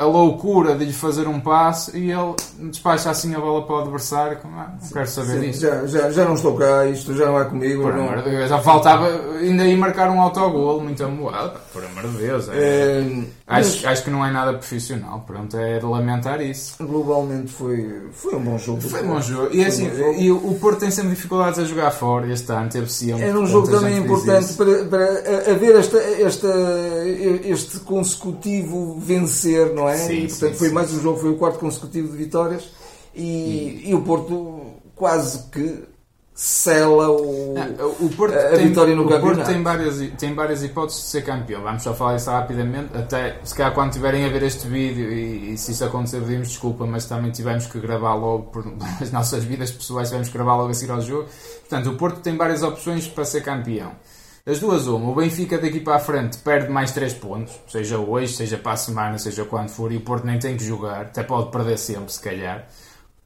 a 0.01 0.05
loucura 0.07 0.75
de 0.75 0.87
lhe 0.87 0.95
fazer 0.95 1.29
um 1.29 1.39
passe 1.39 1.95
e 1.95 2.11
ele 2.11 2.35
despacha 2.71 3.11
assim 3.11 3.35
a 3.35 3.39
bola 3.39 3.67
para 3.67 3.77
o 3.77 3.79
adversário. 3.81 4.39
Ah, 4.45 4.73
não 4.81 4.89
quero 4.89 5.07
saber 5.07 5.33
Sim, 5.33 5.41
disso. 5.41 5.61
Já, 5.61 5.87
já, 5.87 6.11
já 6.11 6.25
não 6.25 6.35
estou 6.35 6.57
cá, 6.57 6.87
isto 6.87 7.15
já 7.15 7.27
não 7.27 7.39
é 7.39 7.45
comigo. 7.45 7.83
Por 7.83 7.95
não... 7.95 8.09
amor 8.09 8.23
de 8.23 8.31
Deus, 8.31 8.49
já 8.49 8.59
faltava 8.61 9.07
ainda 9.39 9.67
ir 9.67 9.77
marcar 9.77 10.09
um 10.09 10.19
autogol 10.19 10.81
muito 10.81 11.05
amoado. 11.05 11.61
Por 11.71 11.85
amor 11.85 12.09
de 12.13 12.17
Deus. 12.17 12.49
É, 12.49 12.53
é, 12.55 13.25
acho, 13.47 13.77
mas... 13.77 13.85
acho 13.85 14.05
que 14.05 14.11
não 14.11 14.25
é 14.25 14.31
nada 14.31 14.55
profissional. 14.55 15.23
Pronto, 15.27 15.55
é 15.59 15.79
de 15.79 15.85
lamentar 15.85 16.41
isso. 16.41 16.83
Globalmente 16.83 17.53
foi, 17.53 18.09
foi 18.13 18.37
um 18.37 18.41
bom 18.41 18.57
jogo. 18.57 18.81
Foi 18.81 19.03
um 19.03 19.09
bom 19.09 19.21
jogo. 19.21 19.51
E, 19.55 19.63
assim, 19.63 19.95
jogo. 19.95 20.15
e 20.15 20.33
o 20.33 20.55
Porto 20.55 20.81
tem 20.81 20.91
sempre 20.91 21.11
dificuldades 21.11 21.59
a 21.59 21.65
jogar 21.65 21.91
fora. 21.91 22.27
Este 22.33 22.51
ano 22.51 22.71
teve 22.71 22.91
sempre. 22.91 23.23
Era 23.23 23.39
um 23.39 23.47
jogo 23.47 23.69
também 23.69 23.99
importante 23.99 24.55
para, 24.55 24.85
para 24.85 25.53
haver 25.53 25.77
esta, 25.77 25.99
esta, 25.99 26.49
este 27.45 27.81
consecutivo 27.81 28.99
vencer, 28.99 29.75
não 29.75 29.87
é? 29.87 29.90
É? 29.91 29.97
Sim, 29.97 30.29
portanto, 30.29 30.53
sim, 30.53 30.59
foi 30.59 30.69
sim. 30.69 30.75
mais 30.75 30.93
um 30.93 31.01
jogo, 31.01 31.19
foi 31.19 31.31
o 31.31 31.37
quarto 31.37 31.59
consecutivo 31.59 32.09
de 32.09 32.17
vitórias 32.17 32.69
e, 33.15 33.83
e, 33.85 33.91
e 33.91 33.95
o 33.95 34.03
Porto 34.03 34.75
quase 34.95 35.51
que 35.51 35.85
sela 36.35 37.11
o, 37.11 37.55
o 38.01 38.11
Porto 38.17 38.35
a 38.35 38.57
tem, 38.57 38.69
vitória 38.69 38.95
no 38.95 39.03
o 39.03 39.09
campeonato. 39.09 39.37
Porto 39.37 39.47
tem 39.47 39.63
várias, 39.63 39.99
tem 40.19 40.35
várias 40.35 40.63
hipóteses 40.63 41.03
de 41.03 41.09
ser 41.09 41.23
campeão. 41.23 41.63
Vamos 41.63 41.83
só 41.83 41.93
falar 41.93 42.17
isso 42.17 42.31
rapidamente. 42.31 42.97
Até 42.97 43.39
se 43.45 43.55
calhar 43.55 43.75
quando 43.75 43.93
tiverem 43.93 44.25
a 44.25 44.29
ver 44.29 44.43
este 44.45 44.67
vídeo 44.67 45.13
e, 45.13 45.53
e 45.53 45.59
se 45.59 45.73
isso 45.73 45.85
acontecer, 45.85 46.21
pedimos 46.21 46.49
desculpa, 46.49 46.87
mas 46.87 47.05
também 47.05 47.31
tivemos 47.31 47.67
que 47.67 47.79
gravar 47.79 48.15
logo 48.15 48.45
por 48.45 48.65
as 49.03 49.13
nossas 49.13 49.45
vidas 49.45 49.71
pessoais, 49.71 50.09
tivemos 50.09 50.29
que 50.29 50.35
gravar 50.35 50.57
logo 50.57 50.71
a 50.71 50.75
seguir 50.75 50.93
ao 50.93 51.03
jogo. 51.03 51.29
Portanto, 51.69 51.91
o 51.91 51.97
Porto 51.97 52.21
tem 52.21 52.37
várias 52.37 52.63
opções 52.63 53.07
para 53.07 53.25
ser 53.27 53.43
campeão. 53.43 53.93
Das 54.45 54.59
duas, 54.59 54.87
uma, 54.87 55.11
o 55.11 55.15
Benfica 55.15 55.59
daqui 55.59 55.81
para 55.81 55.97
a 55.97 55.99
frente 55.99 56.39
perde 56.39 56.71
mais 56.71 56.93
3 56.93 57.13
pontos, 57.15 57.53
seja 57.69 57.99
hoje, 57.99 58.33
seja 58.33 58.57
para 58.57 58.73
a 58.73 58.77
semana, 58.77 59.19
seja 59.19 59.45
quando 59.45 59.69
for, 59.69 59.93
e 59.93 59.97
o 59.99 60.01
Porto 60.01 60.27
nem 60.27 60.39
tem 60.39 60.57
que 60.57 60.65
jogar, 60.65 61.03
até 61.03 61.23
pode 61.23 61.51
perder 61.51 61.77
sempre, 61.77 62.11
se 62.13 62.21
calhar. 62.21 62.67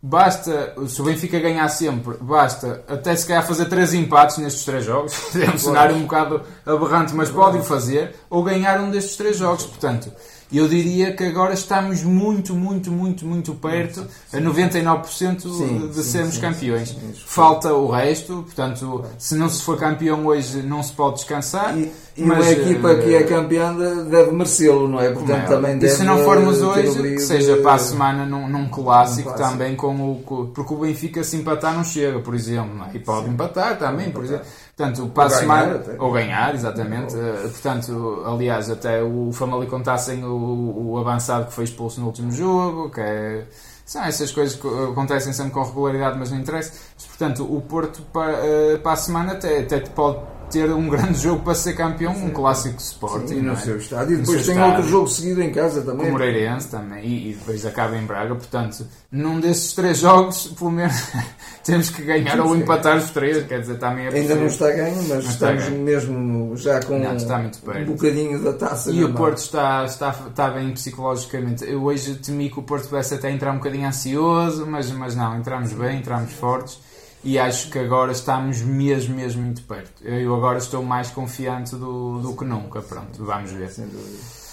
Basta, 0.03 0.75
se 0.87 1.01
o 1.01 1.05
Benfica 1.05 1.39
ganhar 1.39 1.67
sempre, 1.69 2.19
basta 2.21 2.85
até 2.89 3.17
se 3.17 3.27
calhar 3.27 3.47
fazer 3.47 3.67
3 3.67 3.95
empates 3.95 4.37
nestes 4.37 4.65
3 4.65 4.85
jogos. 4.85 5.15
É 5.35 5.49
um 5.49 5.57
cenário 5.57 5.97
um 5.97 6.03
bocado 6.03 6.43
aberrante, 6.67 7.15
mas 7.15 7.31
pode 7.31 7.59
o 7.59 7.63
fazer, 7.63 8.15
ou 8.29 8.43
ganhar 8.43 8.81
um 8.81 8.91
destes 8.91 9.17
3 9.17 9.37
jogos. 9.37 9.65
Portanto, 9.65 10.13
eu 10.53 10.69
diria 10.69 11.13
que 11.13 11.25
agora 11.25 11.55
estamos 11.55 12.03
muito, 12.03 12.55
muito, 12.55 12.91
muito, 12.91 13.27
muito 13.27 13.55
perto, 13.55 14.07
a 14.33 14.37
99% 14.39 15.41
sim, 15.41 15.89
de, 15.89 16.03
sermos 16.03 16.35
sim, 16.35 16.41
campeões. 16.41 16.91
Sim, 16.91 17.15
Falta 17.27 17.73
o 17.73 17.91
resto, 17.91 18.43
portanto, 18.45 19.05
se 19.19 19.35
não 19.35 19.49
se 19.49 19.63
for 19.63 19.79
campeão 19.79 20.27
hoje, 20.27 20.63
não 20.63 20.83
se 20.83 20.93
pode 20.93 21.17
descansar. 21.17 21.77
E, 21.77 21.93
e 22.17 22.23
mas, 22.23 22.47
uma 22.47 22.53
equipa 22.53 22.95
que 22.95 23.15
é 23.15 23.21
eh, 23.21 23.23
campeã 23.25 23.75
deve 23.75 24.31
merecê-lo, 24.31 24.87
não 24.87 25.01
é? 25.01 25.11
Portanto, 25.11 25.45
é? 25.45 25.47
também 25.47 25.79
deve 25.79 25.93
e 25.93 25.97
se 25.97 26.05
não 26.05 26.19
formos 26.19 26.63
hoje, 26.63 27.03
que 27.03 27.19
seja 27.19 27.57
para 27.57 27.75
a 27.75 27.79
semana 27.79 28.25
num, 28.25 28.49
num 28.49 28.69
clássico, 28.69 29.31
clássico, 29.31 29.51
também 29.51 29.75
com 29.75 29.95
o. 29.97 30.53
Porque 30.55 30.75
o 30.75 30.77
Benfica 30.77 31.25
se 31.25 31.37
empatar 31.37 31.75
não 31.75 31.83
chega, 31.83 32.21
por 32.21 32.35
exemplo, 32.35 32.85
é? 32.85 32.97
e 32.97 33.01
pode 33.01 33.29
empatar 33.29 33.77
também, 33.79 34.11
por 34.11 34.23
exemplo. 34.23 34.47
Portanto, 34.77 35.09
para 35.09 35.29
ou 35.29 35.35
a 35.35 35.39
semana. 35.39 35.83
Ou 35.99 36.13
ganhar, 36.13 36.55
exatamente. 36.55 37.15
Ou... 37.15 37.23
Eh, 37.23 37.49
portanto, 37.49 38.23
aliás, 38.27 38.69
até 38.69 39.03
o 39.03 39.31
Famalicão 39.33 39.79
está 39.79 39.97
sem 39.97 40.25
o, 40.25 40.91
o 40.91 40.99
avançado 40.99 41.47
que 41.47 41.53
foi 41.53 41.65
expulso 41.65 42.01
no 42.01 42.07
último 42.07 42.33
jogo, 42.33 42.91
que 42.91 43.01
é. 43.01 43.47
São 43.87 44.03
essas 44.03 44.33
coisas 44.33 44.59
que 44.59 44.67
acontecem 44.67 45.33
sempre 45.33 45.53
com 45.53 45.63
regularidade, 45.63 46.19
mas 46.19 46.31
não 46.31 46.39
interessa. 46.39 46.73
Mas, 46.95 47.14
portanto, 47.17 47.45
o 47.45 47.61
Porto 47.61 48.03
para, 48.13 48.33
eh, 48.33 48.79
para 48.83 48.93
a 48.93 48.97
semana 48.97 49.33
até, 49.33 49.61
até 49.61 49.81
pode 49.81 50.19
ter 50.51 50.71
um 50.71 50.89
grande 50.89 51.19
jogo 51.19 51.43
para 51.43 51.55
ser 51.55 51.75
campeão, 51.75 52.13
um 52.13 52.31
clássico 52.31 52.81
Sporting. 52.81 53.27
Sim, 53.29 53.43
no 53.43 53.53
é? 53.53 53.57
seu 53.57 53.77
estádio. 53.77 54.15
E 54.15 54.21
depois 54.21 54.47
tem 54.47 54.55
estádio, 54.55 54.77
outro 54.77 54.91
jogo 54.91 55.09
seguido 55.09 55.43
em 55.43 55.53
casa 55.53 55.83
também. 55.83 56.07
Com 56.07 56.09
o 56.09 56.13
Moreirense 56.13 56.69
também. 56.69 57.05
E, 57.05 57.31
e, 57.31 57.35
depois 57.35 57.65
acaba 57.67 57.97
em 57.97 58.05
Braga. 58.05 58.35
Portanto, 58.35 58.87
num 59.11 59.41
desses 59.41 59.73
três 59.73 59.99
jogos, 59.99 60.49
pelo 60.49 60.71
menos 60.71 60.95
temos 61.65 61.91
que 61.91 62.03
ganhar 62.03 62.39
ou 62.41 62.55
empatar 62.57 62.97
os 62.99 63.11
três. 63.11 63.45
Quer 63.47 63.61
dizer, 63.61 63.79
também 63.79 64.07
é 64.07 64.09
Ainda 64.11 64.35
não 64.35 64.47
está 64.47 64.71
ganho, 64.71 64.97
mas 65.09 65.25
não 65.25 65.31
estamos 65.31 65.69
mesmo 65.71 66.57
já 66.57 66.81
com 66.81 66.99
não, 66.99 67.13
um 67.13 67.85
bocadinho 67.87 68.43
da 68.43 68.53
taça. 68.53 68.91
E 68.91 69.03
o 69.05 69.13
Porto 69.13 69.39
está, 69.39 69.85
está, 69.85 70.11
está 70.29 70.51
bem 70.51 70.73
psicologicamente. 70.73 71.65
Eu 71.65 71.83
hoje 71.83 72.15
temi 72.17 72.51
que 72.51 72.59
o 72.59 72.63
Porto 72.63 72.89
pudesse 72.89 73.15
até 73.15 73.31
entrar 73.31 73.53
um 73.53 73.57
bocadinho 73.59 73.89
ansioso, 73.89 74.67
mas, 74.67 74.91
mas 74.91 75.17
não, 75.17 75.37
entramos 75.37 75.73
bem, 75.73 75.99
entramos 75.99 76.33
fortes 76.33 76.79
e 77.25 77.39
acho 77.39 77.71
que 77.71 77.79
agora 77.79 78.13
estamos 78.13 78.61
mesmo, 78.61 79.17
mesmo 79.17 79.43
muito 79.43 79.63
perto. 79.63 80.05
Eu 80.05 80.35
agora 80.35 80.59
estou 80.59 80.83
mais 80.83 81.11
confiante 81.11 81.75
do, 81.75 82.21
do 82.21 82.37
que 82.37 82.45
nunca. 82.45 82.83
Pronto, 82.83 83.25
vamos 83.25 83.51
ver. 83.51 83.71
Sem 83.71 83.87
dúvida. 83.87 84.45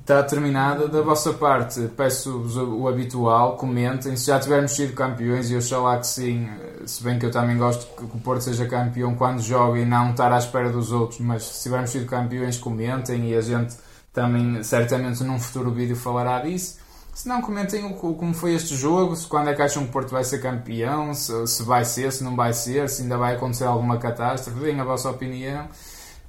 Está 0.00 0.20
terminada. 0.24 0.88
Da 0.88 1.00
vossa 1.00 1.32
parte, 1.32 1.88
peço-vos 1.96 2.56
o 2.56 2.88
habitual, 2.88 3.56
comentem. 3.56 4.16
Se 4.16 4.26
já 4.26 4.40
tivermos 4.40 4.72
sido 4.72 4.94
campeões, 4.94 5.48
e 5.48 5.54
eu 5.54 5.82
lá 5.82 5.96
que 5.96 6.06
sim, 6.08 6.48
se 6.84 7.04
bem 7.04 7.20
que 7.20 7.26
eu 7.26 7.30
também 7.30 7.56
gosto 7.56 7.86
que 7.94 8.04
o 8.04 8.20
Porto 8.20 8.42
seja 8.42 8.66
campeão 8.66 9.14
quando 9.14 9.40
joga 9.40 9.78
e 9.78 9.84
não 9.84 10.10
estar 10.10 10.32
à 10.32 10.38
espera 10.38 10.70
dos 10.70 10.90
outros, 10.90 11.20
mas 11.20 11.44
se 11.44 11.62
tivermos 11.62 11.90
sido 11.90 12.06
campeões, 12.06 12.58
comentem 12.58 13.30
e 13.30 13.36
a 13.36 13.40
gente 13.40 13.76
também, 14.12 14.60
certamente, 14.64 15.22
num 15.22 15.38
futuro 15.38 15.70
vídeo 15.70 15.94
falará 15.94 16.40
disso. 16.40 16.81
Se 17.14 17.28
não, 17.28 17.42
comentem 17.42 17.84
o, 17.84 17.94
como 17.94 18.32
foi 18.32 18.54
este 18.54 18.74
jogo, 18.74 19.14
se 19.14 19.26
quando 19.26 19.50
é 19.50 19.54
que 19.54 19.60
acham 19.60 19.82
que 19.84 19.90
o 19.90 19.92
Porto 19.92 20.10
vai 20.10 20.24
ser 20.24 20.40
campeão, 20.40 21.12
se, 21.12 21.46
se 21.46 21.62
vai 21.62 21.84
ser, 21.84 22.10
se 22.10 22.24
não 22.24 22.34
vai 22.34 22.52
ser, 22.52 22.88
se 22.88 23.02
ainda 23.02 23.18
vai 23.18 23.34
acontecer 23.34 23.64
alguma 23.64 23.98
catástrofe, 23.98 24.58
deem 24.60 24.80
a 24.80 24.84
vossa 24.84 25.10
opinião. 25.10 25.68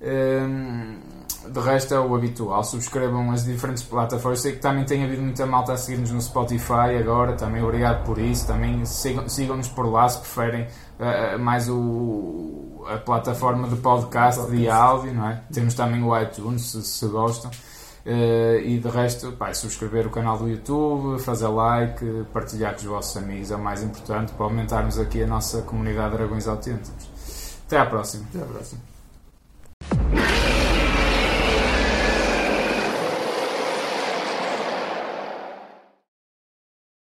Um, 0.02 0.98
de 1.50 1.60
resto 1.60 1.94
é 1.94 2.00
o 2.00 2.14
habitual, 2.14 2.64
subscrevam 2.64 3.32
as 3.32 3.46
diferentes 3.46 3.84
plataformas. 3.84 4.42
Sei 4.42 4.54
que 4.54 4.60
também 4.60 4.84
tem 4.86 5.04
havido 5.04 5.22
muita 5.22 5.46
malta 5.46 5.74
a 5.74 5.78
seguir-nos 5.78 6.12
no 6.12 6.22
Spotify 6.22 6.98
agora, 7.00 7.34
também 7.34 7.64
obrigado 7.64 8.04
por 8.06 8.18
isso. 8.18 8.46
Também 8.48 8.86
sigam-nos 8.86 9.34
sigam 9.34 9.60
por 9.74 9.90
lá 9.90 10.08
se 10.08 10.20
preferem 10.20 10.68
uh, 11.00 11.40
mais 11.40 11.70
o, 11.70 12.86
a 12.90 12.98
plataforma 12.98 13.68
de 13.68 13.78
podcast, 13.78 14.50
de 14.52 14.70
áudio, 14.70 15.14
não 15.14 15.30
é? 15.30 15.42
Temos 15.52 15.74
também 15.74 16.04
o 16.04 16.18
iTunes 16.22 16.72
se, 16.72 16.82
se 16.82 17.06
gostam. 17.08 17.52
Uh, 18.06 18.60
e 18.60 18.80
de 18.80 18.90
resto, 18.90 19.32
pá, 19.32 19.54
subscrever 19.54 20.06
o 20.06 20.10
canal 20.10 20.38
do 20.38 20.50
YouTube, 20.50 21.22
fazer 21.22 21.48
like, 21.48 22.26
partilhar 22.34 22.74
com 22.74 22.80
os 22.80 22.84
vossos 22.84 23.16
amigos 23.16 23.50
é 23.50 23.56
o 23.56 23.60
mais 23.60 23.82
importante 23.82 24.34
para 24.34 24.46
aumentarmos 24.46 25.00
aqui 25.00 25.24
a 25.24 25.28
nossa 25.28 25.62
comunidade 25.62 26.12
de 26.12 26.18
dragões 26.18 26.48
autênticos. 26.48 27.08
Até 27.66 27.78
à 27.78 27.86
próxima. 27.86 28.26
Até 28.30 28.44
à 28.44 28.46
próxima. 28.46 28.93